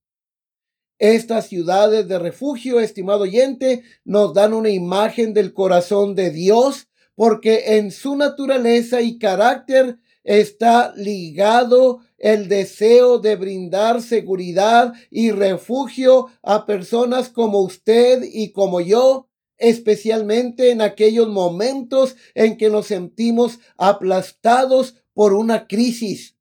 Estas 0.98 1.46
ciudades 1.46 2.08
de 2.08 2.18
refugio, 2.18 2.80
estimado 2.80 3.22
oyente, 3.22 3.82
nos 4.04 4.34
dan 4.34 4.52
una 4.54 4.70
imagen 4.70 5.32
del 5.34 5.52
corazón 5.52 6.14
de 6.14 6.30
Dios, 6.30 6.88
porque 7.14 7.76
en 7.76 7.90
su 7.90 8.16
naturaleza 8.16 9.02
y 9.02 9.18
carácter 9.18 9.98
está 10.24 10.92
ligado 10.96 12.00
el 12.18 12.48
deseo 12.48 13.18
de 13.18 13.36
brindar 13.36 14.02
seguridad 14.02 14.92
y 15.10 15.30
refugio 15.30 16.26
a 16.42 16.66
personas 16.66 17.28
como 17.30 17.60
usted 17.62 18.22
y 18.30 18.52
como 18.52 18.80
yo, 18.80 19.28
especialmente 19.56 20.70
en 20.70 20.82
aquellos 20.82 21.28
momentos 21.28 22.16
en 22.34 22.56
que 22.56 22.70
nos 22.70 22.86
sentimos 22.86 23.58
aplastados 23.76 24.96
por 25.14 25.32
una 25.34 25.66
crisis. 25.66 26.36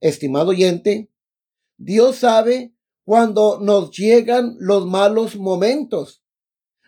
Estimado 0.00 0.50
oyente, 0.50 1.10
Dios 1.76 2.16
sabe 2.16 2.74
cuando 3.04 3.60
nos 3.60 3.90
llegan 3.90 4.56
los 4.58 4.86
malos 4.86 5.36
momentos. 5.36 6.22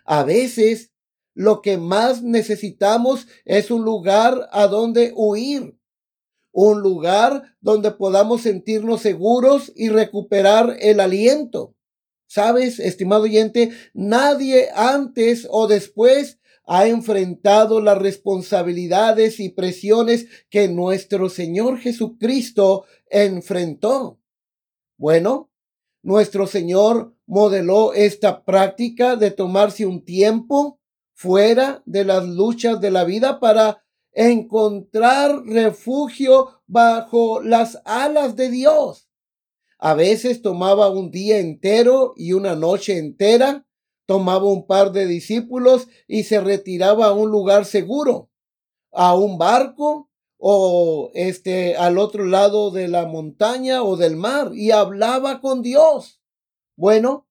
A 0.05 0.23
veces 0.23 0.91
lo 1.33 1.61
que 1.61 1.77
más 1.77 2.23
necesitamos 2.23 3.27
es 3.45 3.69
un 3.69 3.83
lugar 3.83 4.49
a 4.51 4.67
donde 4.67 5.13
huir 5.15 5.77
un 6.59 6.81
lugar 6.81 7.55
donde 7.61 7.91
podamos 7.91 8.41
sentirnos 8.41 9.01
seguros 9.01 9.71
y 9.75 9.89
recuperar 9.89 10.75
el 10.79 10.99
aliento. 10.99 11.75
Sabes, 12.25 12.79
estimado 12.79 13.25
oyente, 13.25 13.69
nadie 13.93 14.69
antes 14.73 15.47
o 15.51 15.67
después 15.67 16.39
ha 16.65 16.87
enfrentado 16.87 17.79
las 17.79 17.99
responsabilidades 17.99 19.39
y 19.39 19.49
presiones 19.49 20.25
que 20.49 20.67
nuestro 20.67 21.29
Señor 21.29 21.77
Jesucristo 21.77 22.85
enfrentó. 23.11 24.19
Bueno, 24.97 25.51
nuestro 26.01 26.47
Señor 26.47 27.13
modeló 27.27 27.93
esta 27.93 28.43
práctica 28.43 29.15
de 29.15 29.29
tomarse 29.29 29.85
un 29.85 30.03
tiempo 30.03 30.79
fuera 31.13 31.83
de 31.85 32.03
las 32.03 32.25
luchas 32.25 32.81
de 32.81 32.89
la 32.89 33.03
vida 33.03 33.39
para 33.39 33.83
encontrar 34.17 35.43
refugio 35.45 36.61
bajo 36.65 37.39
las 37.41 37.79
alas 37.85 38.35
de 38.35 38.49
Dios. 38.49 39.07
A 39.77 39.93
veces 39.93 40.41
tomaba 40.41 40.89
un 40.89 41.11
día 41.11 41.37
entero 41.37 42.13
y 42.17 42.33
una 42.33 42.55
noche 42.55 42.97
entera 42.97 43.67
tomaba 44.07 44.45
un 44.45 44.65
par 44.65 44.91
de 44.91 45.05
discípulos 45.05 45.87
y 46.07 46.23
se 46.23 46.39
retiraba 46.39 47.07
a 47.07 47.13
un 47.13 47.29
lugar 47.29 47.65
seguro, 47.65 48.31
a 48.91 49.15
un 49.15 49.37
barco 49.37 50.09
o 50.37 51.11
este 51.13 51.75
al 51.75 51.99
otro 51.99 52.25
lado 52.25 52.71
de 52.71 52.87
la 52.87 53.05
montaña 53.05 53.83
o 53.83 53.97
del 53.97 54.15
mar 54.15 54.51
y 54.53 54.71
hablaba 54.71 55.41
con 55.41 55.61
Dios. 55.61 56.21
Bueno, 56.75 57.27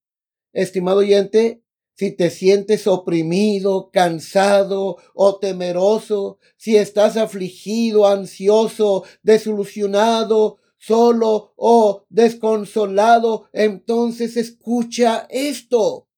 estimado 0.52 0.98
oyente, 0.98 1.64
si 1.96 2.14
te 2.14 2.28
sientes 2.28 2.86
oprimido, 2.86 3.90
cansado 3.90 4.98
o 5.14 5.38
temeroso, 5.38 6.38
si 6.58 6.76
estás 6.76 7.16
afligido, 7.16 8.06
ansioso, 8.06 9.04
desilusionado, 9.22 10.58
solo 10.76 11.54
o 11.56 12.04
desconsolado, 12.10 13.48
entonces 13.52 14.36
escucha 14.36 15.26
esto. 15.30 16.08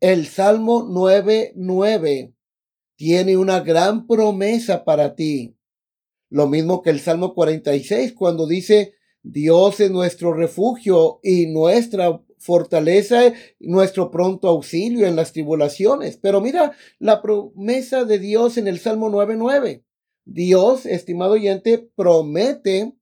El 0.00 0.26
Salmo 0.26 0.84
9.9 0.84 2.34
tiene 2.94 3.36
una 3.36 3.60
gran 3.60 4.06
promesa 4.06 4.84
para 4.84 5.16
ti. 5.16 5.56
Lo 6.30 6.46
mismo 6.46 6.82
que 6.82 6.90
el 6.90 7.00
Salmo 7.00 7.34
46 7.34 8.12
cuando 8.12 8.46
dice, 8.46 8.94
Dios 9.22 9.80
es 9.80 9.90
nuestro 9.90 10.34
refugio 10.34 11.18
y 11.24 11.46
nuestra 11.46 12.22
fortaleza, 12.38 13.32
nuestro 13.58 14.10
pronto 14.10 14.48
auxilio 14.48 15.06
en 15.06 15.16
las 15.16 15.32
tribulaciones. 15.32 16.16
Pero 16.16 16.40
mira 16.40 16.72
la 16.98 17.22
promesa 17.22 18.04
de 18.04 18.18
Dios 18.18 18.56
en 18.56 18.68
el 18.68 18.78
Salmo 18.78 19.10
9.9. 19.10 19.84
Dios, 20.24 20.86
estimado 20.86 21.32
oyente, 21.32 21.90
promete 21.94 22.94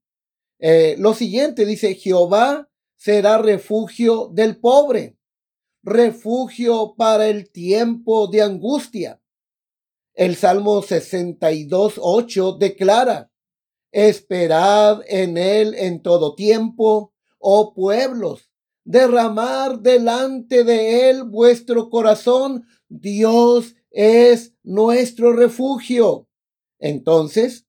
eh, 0.59 0.95
lo 0.97 1.13
siguiente, 1.13 1.65
dice, 1.65 1.95
Jehová 1.95 2.69
será 2.95 3.37
refugio 3.37 4.29
del 4.33 4.57
pobre 4.57 5.17
refugio 5.87 6.95
para 6.97 7.29
el 7.29 7.49
tiempo 7.49 8.27
de 8.27 8.41
angustia. 8.41 9.21
El 10.13 10.35
Salmo 10.35 10.81
62, 10.81 11.93
8 11.97 12.57
declara, 12.59 13.31
esperad 13.91 14.99
en 15.07 15.37
él 15.37 15.75
en 15.75 16.01
todo 16.01 16.35
tiempo, 16.35 17.13
oh 17.39 17.73
pueblos, 17.73 18.46
derramar 18.87 19.81
delante 19.81 20.63
de 20.63 21.09
él 21.09 21.25
vuestro 21.25 21.89
corazón, 21.89 22.65
Dios 22.87 23.75
es 23.91 24.53
nuestro 24.63 25.33
refugio. 25.33 26.29
Entonces, 26.79 27.67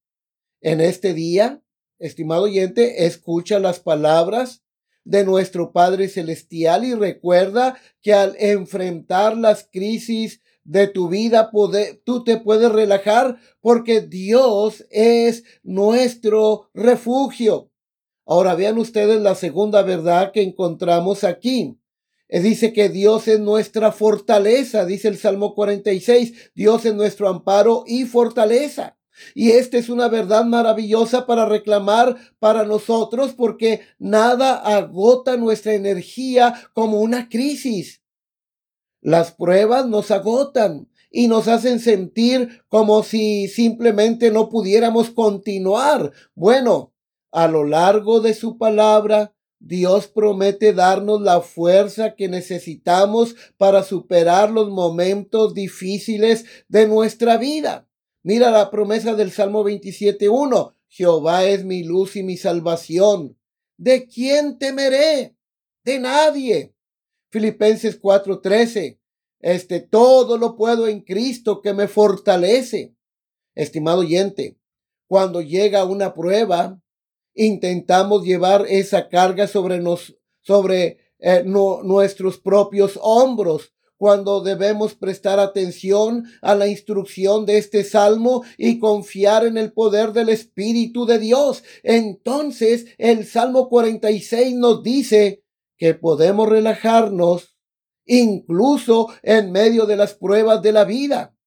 en 0.61 0.81
este 0.81 1.15
día, 1.15 1.61
estimado 1.99 2.45
oyente, 2.45 3.05
escucha 3.07 3.59
las 3.59 3.81
palabras 3.81 4.63
de 5.03 5.25
nuestro 5.25 5.73
Padre 5.73 6.09
Celestial 6.09 6.85
y 6.85 6.95
recuerda 6.95 7.77
que 8.01 8.13
al 8.13 8.37
enfrentar 8.39 9.37
las 9.37 9.69
crisis 9.73 10.41
de 10.63 10.87
tu 10.87 11.09
vida, 11.09 11.51
tú 12.05 12.23
te 12.23 12.37
puedes 12.37 12.71
relajar 12.71 13.41
porque 13.61 14.03
Dios 14.03 14.87
es 14.91 15.43
nuestro 15.65 16.71
refugio. 16.75 17.68
Ahora 18.31 18.55
vean 18.55 18.77
ustedes 18.77 19.23
la 19.23 19.35
segunda 19.35 19.81
verdad 19.81 20.33
que 20.33 20.43
encontramos 20.43 21.25
aquí. 21.25 21.79
Eh, 22.29 22.41
dice 22.41 22.75
que 22.75 22.91
Dios 22.91 23.27
es 23.27 23.41
nuestra 23.41 23.91
fortaleza, 23.91 24.85
dice 24.85 25.09
el 25.09 25.17
Salmo 25.17 25.55
46, 25.55 26.51
Dios 26.55 26.85
es 26.85 26.95
nuestro 26.95 27.31
amparo 27.31 27.85
y 27.87 28.05
fortaleza. 28.05 28.99
Y 29.35 29.53
esta 29.53 29.79
es 29.79 29.89
una 29.89 30.09
verdad 30.09 30.45
maravillosa 30.45 31.25
para 31.25 31.47
reclamar 31.47 32.19
para 32.39 32.65
nosotros 32.65 33.33
porque 33.33 33.81
nada 33.99 34.57
agota 34.57 35.39
nuestra 35.39 35.73
energía 35.73 36.53
como 36.75 37.01
una 37.01 37.31
crisis. 37.31 38.03
Las 39.01 39.33
pruebas 39.33 39.87
nos 39.87 40.11
agotan 40.11 40.91
y 41.11 41.29
nos 41.29 41.49
hacen 41.49 41.81
sentir 41.81 42.63
como 42.69 43.03
si 43.05 43.49
simplemente 43.49 44.31
no 44.31 44.51
pudiéramos 44.51 45.09
continuar. 45.09 46.13
Bueno, 46.35 46.93
a 47.31 47.49
lo 47.49 47.65
largo 47.65 48.21
de 48.21 48.35
su 48.35 48.59
palabra, 48.59 49.35
Dios 49.61 50.07
promete 50.07 50.73
darnos 50.73 51.21
la 51.21 51.41
fuerza 51.41 52.15
que 52.15 52.29
necesitamos 52.29 53.35
para 53.57 53.83
superar 53.83 54.51
los 54.51 54.71
momentos 54.71 55.53
difíciles 55.53 56.45
de 56.69 56.87
nuestra 56.87 57.37
vida. 57.37 57.89
Mira 58.23 58.51
la 58.51 58.71
promesa 58.71 59.15
del 59.15 59.33
Salmo 59.33 59.65
27.1. 59.65 60.73
Jehová 60.89 61.45
es 61.45 61.65
mi 61.65 61.83
luz 61.83 62.17
y 62.17 62.23
mi 62.23 62.37
salvación. 62.37 63.37
¿De 63.77 64.07
quién 64.07 64.59
temeré? 64.59 65.37
De 65.85 65.99
nadie. 65.99 66.75
Filipenses 67.31 68.01
4:13. 68.01 68.99
Este 69.41 69.81
todo 69.81 70.39
lo 70.39 70.57
puedo 70.57 70.89
en 70.89 71.01
Cristo 71.01 71.61
que 71.61 71.75
me 71.75 71.89
fortalece. 71.89 72.95
Estimado 73.55 74.01
oyente, 74.01 74.59
cuando 75.07 75.41
llega 75.43 75.85
una 75.85 76.15
prueba, 76.15 76.81
intentamos 77.39 78.25
llevar 78.25 78.67
esa 78.69 79.09
carga 79.09 79.47
sobre, 79.47 79.79
nos, 79.79 80.17
sobre 80.43 80.99
eh, 81.21 81.45
nuestros 81.45 82.39
propios 82.39 82.99
hombros 83.01 83.73
cuando 83.97 84.41
debemos 84.43 84.95
prestar 84.95 85.41
atención 85.41 86.25
a 86.41 86.55
la 86.55 86.69
instrucción 86.69 87.47
de 87.47 87.59
este 87.59 87.85
salmo 87.85 88.45
y 88.57 88.79
confiar 88.79 89.47
en 89.47 89.57
el 89.57 89.73
poder 89.73 90.13
del 90.13 90.29
Espíritu 90.29 91.07
de 91.07 91.19
Dios. 91.19 91.65
Entonces 91.83 92.87
el 92.99 93.27
Salmo 93.27 93.69
46 93.69 94.55
nos 94.55 94.83
dice 94.83 95.43
que 95.77 95.95
podemos 95.95 96.49
relajarnos 96.49 97.57
incluso 98.05 99.09
en 99.23 99.53
medio 99.53 99.87
de 99.87 99.97
las 99.97 100.15
pruebas 100.15 100.63
de 100.63 100.73
la 100.73 100.85
vida. 100.85 101.38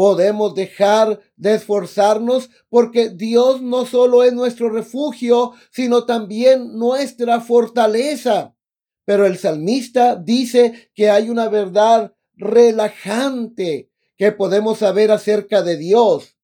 Podemos 0.00 0.54
dejar 0.54 1.20
de 1.36 1.56
esforzarnos 1.56 2.48
porque 2.70 3.10
Dios 3.10 3.60
no 3.60 3.84
solo 3.84 4.24
es 4.24 4.32
nuestro 4.32 4.70
refugio, 4.70 5.52
sino 5.70 6.06
también 6.06 6.78
nuestra 6.78 7.42
fortaleza. 7.42 8.56
Pero 9.04 9.26
el 9.26 9.36
salmista 9.36 10.16
dice 10.16 10.90
que 10.94 11.10
hay 11.10 11.28
una 11.28 11.50
verdad 11.50 12.14
relajante 12.34 13.90
que 14.16 14.32
podemos 14.32 14.78
saber 14.78 15.10
acerca 15.10 15.60
de 15.60 15.76
Dios. 15.76 16.34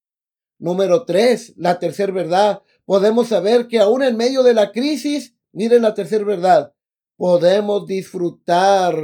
Número 0.58 1.06
tres, 1.06 1.54
la 1.56 1.78
tercera 1.78 2.12
verdad. 2.12 2.62
Podemos 2.84 3.28
saber 3.28 3.68
que 3.68 3.78
aún 3.78 4.02
en 4.02 4.18
medio 4.18 4.42
de 4.42 4.52
la 4.52 4.70
crisis, 4.70 5.34
miren 5.52 5.80
la 5.80 5.94
tercera 5.94 6.26
verdad, 6.26 6.74
podemos 7.16 7.86
disfrutar 7.86 9.02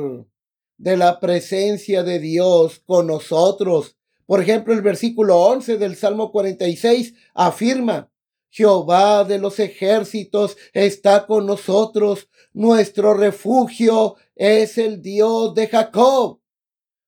de 0.76 0.96
la 0.98 1.20
presencia 1.20 2.02
de 2.02 2.18
Dios 2.18 2.82
con 2.84 3.06
nosotros. 3.06 3.96
Por 4.32 4.40
ejemplo, 4.40 4.72
el 4.72 4.80
versículo 4.80 5.42
11 5.42 5.76
del 5.76 5.94
Salmo 5.94 6.32
46 6.32 7.12
afirma, 7.34 8.10
Jehová 8.48 9.24
de 9.24 9.38
los 9.38 9.60
ejércitos 9.60 10.56
está 10.72 11.26
con 11.26 11.44
nosotros. 11.44 12.30
Nuestro 12.54 13.12
refugio 13.12 14.16
es 14.34 14.78
el 14.78 15.02
Dios 15.02 15.54
de 15.54 15.66
Jacob. 15.68 16.40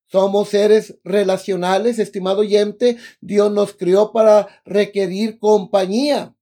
Somos 0.05 0.51
seres 0.51 0.99
relacionales, 1.03 1.99
estimado 1.99 2.41
oyente. 2.41 2.99
Dios 3.23 3.51
nos 3.51 3.73
crió 3.73 4.13
para 4.13 4.47
requerir 4.67 5.39
compañía. 5.39 6.37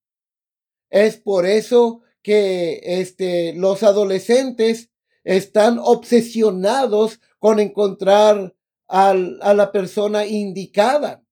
Es 0.91 1.17
por 1.17 1.47
eso 1.47 2.01
que 2.23 2.81
este, 2.83 3.53
los 3.53 3.85
adolescentes 3.85 4.91
están 5.23 5.79
obsesionados 5.79 7.21
con 7.39 7.61
encontrar 7.61 8.57
a 8.93 9.15
la 9.55 9.73
persona 9.73 10.27
indicada. 10.27 11.25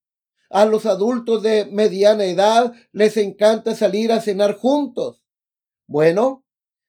A 0.48 0.64
los 0.64 0.86
adultos 0.86 1.42
de 1.42 1.66
mediana 1.66 2.24
edad 2.24 2.72
les 2.90 3.16
encanta 3.16 3.76
salir 3.76 4.10
a 4.10 4.20
cenar 4.20 4.56
juntos. 4.56 5.22
Bueno, 5.86 6.44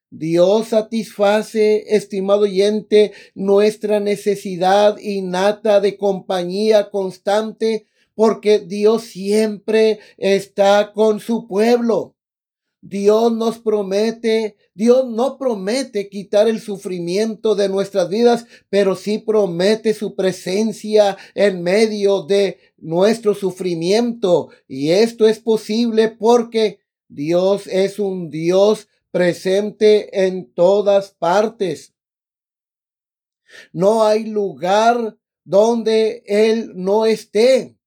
Dios 0.10 0.69
satisface, 0.69 1.95
estimado 1.95 2.41
oyente, 2.41 3.13
nuestra 3.36 3.99
necesidad 3.99 4.97
innata 4.97 5.79
de 5.79 5.95
compañía 5.97 6.89
constante 6.89 7.88
porque 8.15 8.60
Dios 8.60 9.03
siempre 9.03 9.99
está 10.17 10.91
con 10.93 11.19
su 11.19 11.47
pueblo. 11.47 12.15
Dios 12.82 13.32
nos 13.32 13.60
promete, 13.60 14.58
Dios 14.74 15.08
no 15.08 15.38
promete 15.38 16.10
quitar 16.10 16.48
el 16.48 16.60
sufrimiento 16.60 17.54
de 17.54 17.70
nuestras 17.70 18.10
vidas, 18.10 18.48
pero 18.70 18.96
sí 18.96 19.20
promete 19.20 19.94
su 19.94 20.15
presencia 20.15 21.15
en 21.36 21.62
medio 21.62 22.24
de 22.24 22.58
nuestro 22.78 23.36
sufrimiento. 23.36 24.50
Y 24.67 24.89
esto 24.89 25.28
es 25.28 25.39
posible 25.39 26.10
porque 26.10 26.80
Dios 27.08 27.67
es 27.67 28.00
un 28.00 28.32
Dios 28.32 28.88
presente 29.12 30.26
en 30.26 30.52
todas 30.52 31.12
partes. 31.12 31.94
No 33.74 34.04
hay 34.04 34.26
lugar 34.26 35.17
donde 35.44 36.24
Él 36.26 36.72
no 36.76 37.06
esté. 37.06 37.78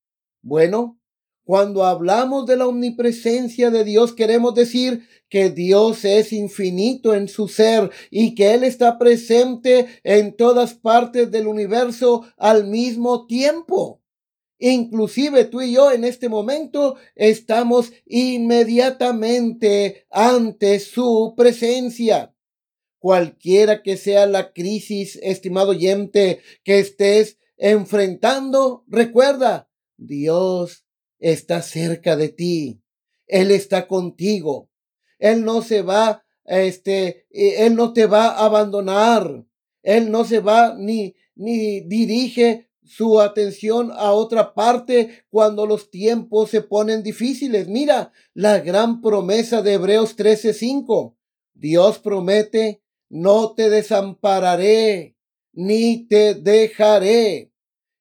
Bueno, 0.43 1.01
Cuando 1.45 1.85
hablamos 1.85 2.47
de 2.47 2.57
la 2.57 2.67
omnipresencia 2.67 3.71
de 3.71 3.85
Dios, 3.85 4.15
queremos 4.15 4.55
decir 4.55 5.07
que 5.29 5.51
Dios 5.51 6.07
es 6.07 6.33
infinito 6.33 7.15
en 7.15 7.29
su 7.29 7.49
ser 7.49 7.91
y 8.11 8.35
que 8.35 8.55
Él 8.55 8.65
está 8.65 8.99
presente 8.99 9.87
en 10.05 10.35
todas 10.37 10.73
partes 10.73 11.31
del 11.31 11.47
universo 11.47 12.25
al 12.39 12.67
mismo 12.67 13.27
tiempo. 13.27 14.01
Inclusive 14.59 15.45
tú 15.45 15.61
y 15.61 15.75
yo 15.75 15.93
en 15.93 16.05
este 16.05 16.31
momento 16.31 16.97
estamos 17.15 17.93
inmediatamente 18.07 20.07
ante 20.11 20.81
su 20.81 21.35
presencia. 21.37 22.35
Cualquiera 22.99 23.83
que 23.83 23.99
sea 23.99 24.25
la 24.25 24.55
crisis, 24.55 25.19
estimado 25.23 25.73
oyente, 25.73 26.41
que 26.63 26.79
estés 26.79 27.37
enfrentando, 27.59 28.83
recuerda, 28.89 29.69
Dios 29.99 30.84
está 31.19 31.63
cerca 31.63 32.17
de 32.17 32.29
ti. 32.29 32.83
Él 33.27 33.51
está 33.51 33.87
contigo. 33.87 34.71
Él 35.19 35.45
no 35.45 35.63
se 35.63 35.83
va, 35.83 36.25
este, 36.45 37.27
Él 37.31 37.75
no 37.77 37.93
te 37.93 38.07
va 38.07 38.29
a 38.29 38.45
abandonar. 38.45 39.47
Él 39.83 40.11
no 40.11 40.25
se 40.25 40.41
va 40.41 40.75
ni, 40.77 41.15
ni 41.35 41.81
dirige 41.81 42.69
su 42.85 43.21
atención 43.21 43.91
a 43.93 44.13
otra 44.13 44.55
parte 44.55 45.25
cuando 45.31 45.67
los 45.67 45.91
tiempos 45.91 46.51
se 46.51 46.61
ponen 46.61 47.03
difíciles. 47.03 47.69
Mira 47.69 48.13
la 48.35 48.61
gran 48.61 49.01
promesa 49.01 49.63
de 49.63 49.75
Hebreos 49.75 50.17
13:5. 50.17 51.17
Dios 51.55 51.99
promete, 51.99 52.83
no 53.09 53.55
te 53.55 53.71
desampararé, 53.71 55.17
ni 55.53 56.07
te 56.07 56.35
dejaré. 56.35 57.53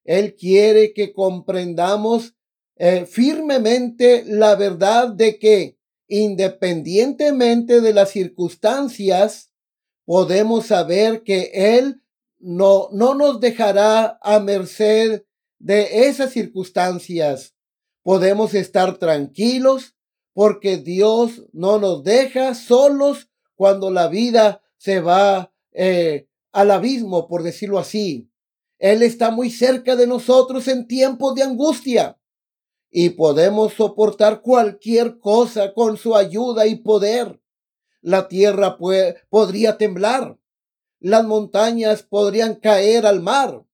Él 0.04 0.36
quiere 0.36 0.92
que 0.92 1.12
comprendamos 1.12 2.34
eh, 2.76 3.06
firmemente 3.06 4.24
la 4.26 4.54
verdad 4.56 5.08
de 5.08 5.38
que 5.38 5.78
independientemente 6.08 7.80
de 7.80 7.92
las 7.92 8.10
circunstancias, 8.10 9.50
podemos 10.04 10.66
saber 10.66 11.22
que 11.22 11.50
Él 11.54 12.02
no, 12.38 12.88
no 12.92 13.14
nos 13.14 13.40
dejará 13.40 14.18
a 14.22 14.38
merced 14.40 15.24
de 15.58 16.06
esas 16.06 16.32
circunstancias. 16.32 17.54
Podemos 18.02 18.54
estar 18.54 18.98
tranquilos 18.98 19.96
porque 20.34 20.76
Dios 20.76 21.46
no 21.52 21.78
nos 21.78 22.04
deja 22.04 22.54
solos 22.54 23.30
cuando 23.54 23.90
la 23.90 24.08
vida 24.08 24.62
se 24.76 25.00
va 25.00 25.52
eh, 25.72 26.28
al 26.52 26.70
abismo, 26.70 27.28
por 27.28 27.42
decirlo 27.42 27.78
así. 27.78 28.30
Él 28.78 29.02
está 29.02 29.30
muy 29.30 29.50
cerca 29.50 29.96
de 29.96 30.06
nosotros 30.06 30.68
en 30.68 30.86
tiempos 30.86 31.34
de 31.34 31.44
angustia 31.44 32.18
y 32.96 33.10
podemos 33.10 33.72
soportar 33.72 34.40
cualquier 34.40 35.18
cosa 35.18 35.74
con 35.74 35.96
su 35.96 36.14
ayuda 36.14 36.68
y 36.68 36.76
poder. 36.76 37.42
La 38.00 38.28
tierra 38.28 38.78
podría 39.30 39.78
temblar, 39.78 40.38
las 41.00 41.24
montañas 41.24 42.04
podrían 42.04 42.54
caer 42.54 43.04
al 43.04 43.20
mar 43.20 43.64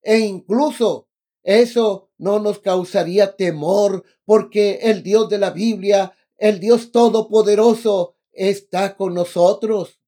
e 0.00 0.20
incluso 0.20 1.08
eso 1.42 2.12
no 2.18 2.38
nos 2.38 2.60
causaría 2.60 3.34
temor 3.34 4.04
porque 4.24 4.78
el 4.82 5.02
Dios 5.02 5.28
de 5.28 5.38
la 5.38 5.50
Biblia, 5.50 6.12
el 6.36 6.60
Dios 6.60 6.92
Todopoderoso, 6.92 8.14
está 8.30 8.96
con 8.96 9.14
nosotros. 9.14 10.00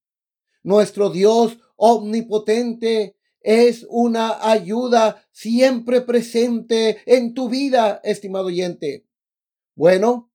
Nuestro 0.63 1.11
Dios 1.11 1.59
omnipotente 1.75 3.17
es 3.45 3.87
una 3.91 4.51
ayuda 4.51 5.23
siempre 5.31 6.01
presente 6.01 6.99
en 7.05 7.35
tu 7.35 7.51
vida, 7.51 8.01
estimado 8.03 8.47
oyente. 8.47 9.07
Bueno, 9.77 10.33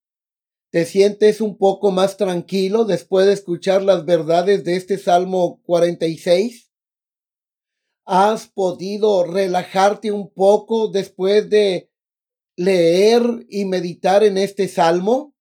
¿te 0.69 0.85
sientes 0.85 1.41
un 1.41 1.57
poco 1.57 1.91
más 1.91 2.17
tranquilo 2.17 2.85
después 2.85 3.25
de 3.25 3.33
escuchar 3.33 3.81
las 3.81 4.05
verdades 4.05 4.63
de 4.63 4.75
este 4.75 4.99
Salmo 4.99 5.59
46? 5.63 6.71
¿Has 8.05 8.47
podido 8.47 9.23
relajarte 9.23 10.11
un 10.11 10.31
poco 10.31 10.89
después 10.89 11.49
de 11.49 11.91
leer 12.55 13.23
y 13.49 13.65
meditar 13.65 14.23
en 14.23 14.37
este 14.37 14.67
Salmo? 14.67 15.35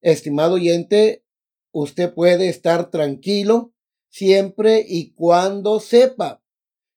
Estimado 0.00 0.54
oyente, 0.54 1.22
usted 1.70 2.14
puede 2.14 2.48
estar 2.48 2.90
tranquilo 2.90 3.74
siempre 4.08 4.82
y 4.86 5.12
cuando 5.12 5.78
sepa 5.78 6.41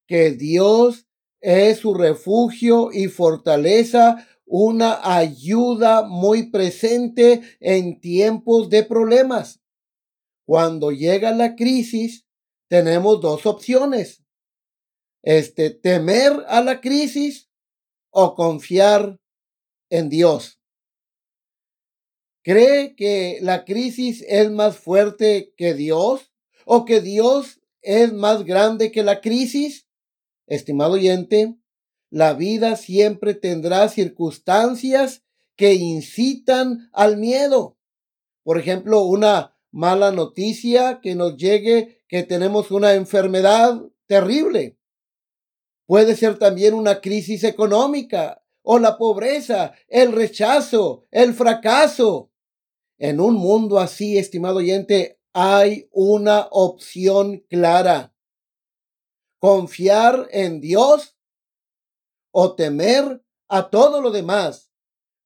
que 0.07 0.31
Dios 0.31 1.07
es 1.41 1.79
su 1.79 1.93
refugio 1.93 2.89
y 2.91 3.07
fortaleza, 3.07 4.27
una 4.45 4.99
ayuda 5.17 6.03
muy 6.03 6.49
presente 6.49 7.41
en 7.59 7.99
tiempos 7.99 8.69
de 8.69 8.83
problemas. 8.83 9.61
Cuando 10.45 10.91
llega 10.91 11.31
la 11.31 11.55
crisis, 11.55 12.25
tenemos 12.67 13.21
dos 13.21 13.45
opciones. 13.45 14.23
Este, 15.23 15.71
temer 15.71 16.45
a 16.47 16.61
la 16.61 16.81
crisis 16.81 17.49
o 18.11 18.35
confiar 18.35 19.19
en 19.89 20.09
Dios. 20.09 20.59
¿Cree 22.43 22.95
que 22.95 23.39
la 23.41 23.65
crisis 23.65 24.23
es 24.27 24.51
más 24.51 24.77
fuerte 24.77 25.53
que 25.57 25.73
Dios 25.73 26.31
o 26.65 26.85
que 26.85 27.01
Dios 27.01 27.59
es 27.81 28.13
más 28.13 28.43
grande 28.43 28.91
que 28.91 29.01
la 29.01 29.19
crisis? 29.19 29.84
Estimado 30.47 30.93
oyente, 30.93 31.55
la 32.09 32.33
vida 32.33 32.75
siempre 32.75 33.33
tendrá 33.33 33.89
circunstancias 33.89 35.23
que 35.55 35.73
incitan 35.73 36.89
al 36.93 37.17
miedo. 37.17 37.77
Por 38.43 38.59
ejemplo, 38.59 39.01
una 39.03 39.57
mala 39.71 40.11
noticia 40.11 40.99
que 41.01 41.15
nos 41.15 41.35
llegue 41.35 42.03
que 42.07 42.23
tenemos 42.23 42.71
una 42.71 42.93
enfermedad 42.93 43.81
terrible. 44.05 44.77
Puede 45.87 46.15
ser 46.15 46.37
también 46.37 46.73
una 46.73 47.01
crisis 47.01 47.43
económica 47.43 48.43
o 48.61 48.79
la 48.79 48.97
pobreza, 48.97 49.73
el 49.87 50.11
rechazo, 50.11 51.05
el 51.11 51.33
fracaso. 51.33 52.31
En 52.97 53.19
un 53.19 53.35
mundo 53.35 53.79
así, 53.79 54.17
estimado 54.17 54.57
oyente, 54.57 55.19
hay 55.33 55.89
una 55.91 56.47
opción 56.51 57.43
clara 57.49 58.14
confiar 59.39 60.27
en 60.31 60.61
Dios 60.61 61.17
o 62.31 62.55
temer 62.55 63.23
a 63.47 63.69
todo 63.69 64.01
lo 64.01 64.11
demás, 64.11 64.71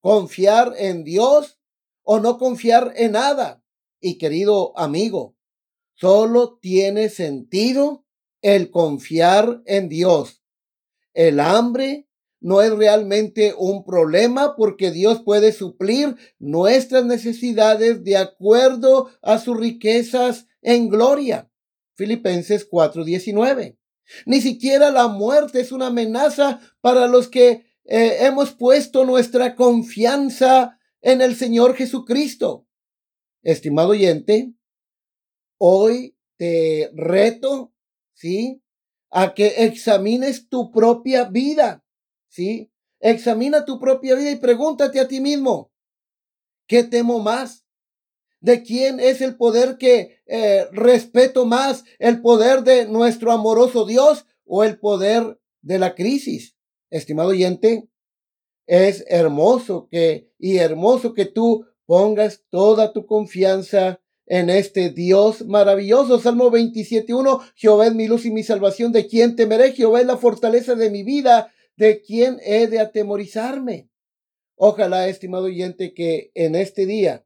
confiar 0.01 0.73
en 0.77 1.03
Dios 1.03 1.59
o 2.03 2.19
no 2.19 2.37
confiar 2.37 2.93
en 2.95 3.13
nada. 3.13 3.63
Y 4.01 4.17
querido 4.17 4.77
amigo, 4.77 5.35
solo 5.95 6.57
tiene 6.59 7.09
sentido 7.09 8.05
el 8.41 8.71
confiar 8.71 9.61
en 9.65 9.89
Dios. 9.89 10.43
El 11.13 11.39
hambre 11.39 12.07
no 12.39 12.61
es 12.61 12.71
realmente 12.71 13.53
un 13.57 13.83
problema 13.83 14.55
porque 14.55 14.91
Dios 14.91 15.21
puede 15.23 15.51
suplir 15.51 16.15
nuestras 16.37 17.05
necesidades 17.05 18.03
de 18.03 18.17
acuerdo 18.17 19.09
a 19.21 19.39
sus 19.39 19.57
riquezas 19.57 20.47
en 20.61 20.89
gloria. 20.89 21.51
Filipenses 21.95 22.69
4:19. 22.69 23.78
Ni 24.25 24.41
siquiera 24.41 24.91
la 24.91 25.07
muerte 25.07 25.59
es 25.61 25.71
una 25.71 25.87
amenaza 25.87 26.59
para 26.81 27.07
los 27.07 27.27
que 27.27 27.65
eh, 27.85 28.25
hemos 28.25 28.51
puesto 28.51 29.05
nuestra 29.05 29.55
confianza 29.55 30.79
en 31.01 31.21
el 31.21 31.35
Señor 31.35 31.75
Jesucristo. 31.75 32.67
Estimado 33.41 33.89
oyente, 33.89 34.53
hoy 35.57 36.17
te 36.37 36.91
reto, 36.93 37.73
¿sí? 38.13 38.61
A 39.09 39.33
que 39.33 39.65
examines 39.65 40.49
tu 40.49 40.71
propia 40.71 41.25
vida, 41.25 41.83
¿sí? 42.27 42.71
Examina 42.99 43.65
tu 43.65 43.79
propia 43.79 44.15
vida 44.15 44.31
y 44.31 44.35
pregúntate 44.35 44.99
a 44.99 45.07
ti 45.07 45.21
mismo, 45.21 45.71
¿qué 46.67 46.83
temo 46.83 47.19
más? 47.19 47.65
¿De 48.41 48.63
quién 48.63 48.99
es 48.99 49.21
el 49.21 49.35
poder 49.35 49.77
que 49.77 50.21
eh, 50.25 50.65
respeto 50.71 51.45
más? 51.45 51.83
¿El 51.99 52.21
poder 52.21 52.63
de 52.63 52.87
nuestro 52.87 53.31
amoroso 53.31 53.85
Dios 53.85 54.25
o 54.45 54.63
el 54.63 54.79
poder 54.79 55.39
de 55.61 55.79
la 55.79 55.93
crisis? 55.93 56.55
Estimado 56.89 57.29
oyente, 57.29 57.89
es 58.65 59.03
hermoso 59.07 59.89
que 59.91 60.31
y 60.39 60.57
hermoso 60.57 61.13
que 61.13 61.25
tú 61.25 61.65
pongas 61.85 62.43
toda 62.49 62.93
tu 62.93 63.05
confianza 63.05 63.99
en 64.25 64.49
este 64.49 64.89
Dios 64.91 65.45
maravilloso. 65.45 66.19
Salmo 66.19 66.49
27.1, 66.49 67.51
Jehová 67.55 67.87
es 67.87 67.95
mi 67.95 68.07
luz 68.07 68.25
y 68.25 68.31
mi 68.31 68.43
salvación, 68.43 68.91
¿de 68.91 69.07
quién 69.07 69.35
temeré? 69.35 69.73
Jehová 69.73 69.99
es 70.01 70.07
la 70.07 70.17
fortaleza 70.17 70.75
de 70.75 70.89
mi 70.91 71.03
vida, 71.03 71.51
¿de 71.75 72.01
quién 72.01 72.39
he 72.43 72.67
de 72.67 72.79
atemorizarme? 72.79 73.89
Ojalá, 74.55 75.07
estimado 75.07 75.45
oyente, 75.45 75.93
que 75.93 76.31
en 76.35 76.55
este 76.55 76.85
día 76.85 77.25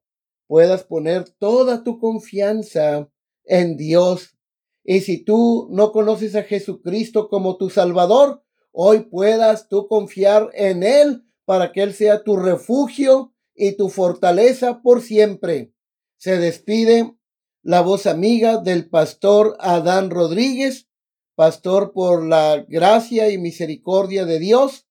puedas 0.53 0.83
poner 0.83 1.27
toda 1.39 1.83
tu 1.83 1.97
confianza 1.97 3.09
en 3.43 3.75
Dios. 3.75 4.37
Y 4.83 5.01
si 5.01 5.17
tú 5.17 5.67
no 5.71 5.91
conoces 5.91 6.35
a 6.35 6.43
Jesucristo 6.43 7.27
como 7.27 7.57
tu 7.57 7.71
Salvador, 7.71 8.43
hoy 8.71 8.99
puedas 8.99 9.67
tú 9.67 9.87
confiar 9.87 10.51
en 10.53 10.83
Él 10.83 11.23
para 11.45 11.71
que 11.71 11.81
Él 11.81 11.95
sea 11.95 12.21
tu 12.21 12.37
refugio 12.37 13.33
y 13.55 13.77
tu 13.77 13.89
fortaleza 13.89 14.83
por 14.83 15.01
siempre. 15.01 15.73
Se 16.17 16.37
despide 16.37 17.17
la 17.63 17.81
voz 17.81 18.05
amiga 18.05 18.57
del 18.57 18.87
pastor 18.91 19.57
Adán 19.59 20.11
Rodríguez, 20.11 20.87
pastor 21.33 21.93
por 21.93 22.27
la 22.27 22.63
gracia 22.69 23.31
y 23.31 23.39
misericordia 23.39 24.25
de 24.25 24.37
Dios 24.37 24.85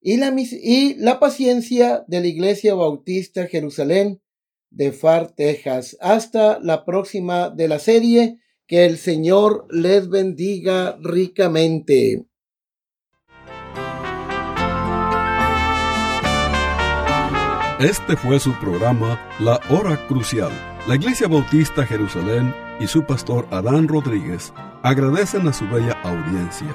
y 0.00 0.16
la, 0.16 0.34
y 0.34 0.94
la 0.94 1.20
paciencia 1.20 2.06
de 2.08 2.20
la 2.22 2.26
Iglesia 2.26 2.74
Bautista 2.74 3.46
Jerusalén 3.48 4.22
de 4.74 4.92
Far, 4.92 5.32
Texas. 5.32 5.96
Hasta 6.00 6.58
la 6.60 6.84
próxima 6.84 7.50
de 7.50 7.68
la 7.68 7.78
serie. 7.78 8.38
Que 8.66 8.86
el 8.86 8.96
Señor 8.96 9.66
les 9.70 10.08
bendiga 10.08 10.96
ricamente. 11.02 12.24
Este 17.78 18.16
fue 18.16 18.40
su 18.40 18.52
programa 18.60 19.20
La 19.38 19.60
Hora 19.68 20.06
Crucial. 20.08 20.50
La 20.88 20.94
Iglesia 20.94 21.28
Bautista 21.28 21.84
Jerusalén 21.84 22.54
y 22.80 22.86
su 22.86 23.04
pastor 23.04 23.46
Adán 23.50 23.88
Rodríguez 23.88 24.52
agradecen 24.82 25.46
a 25.48 25.52
su 25.52 25.68
bella 25.68 25.92
audiencia 26.02 26.74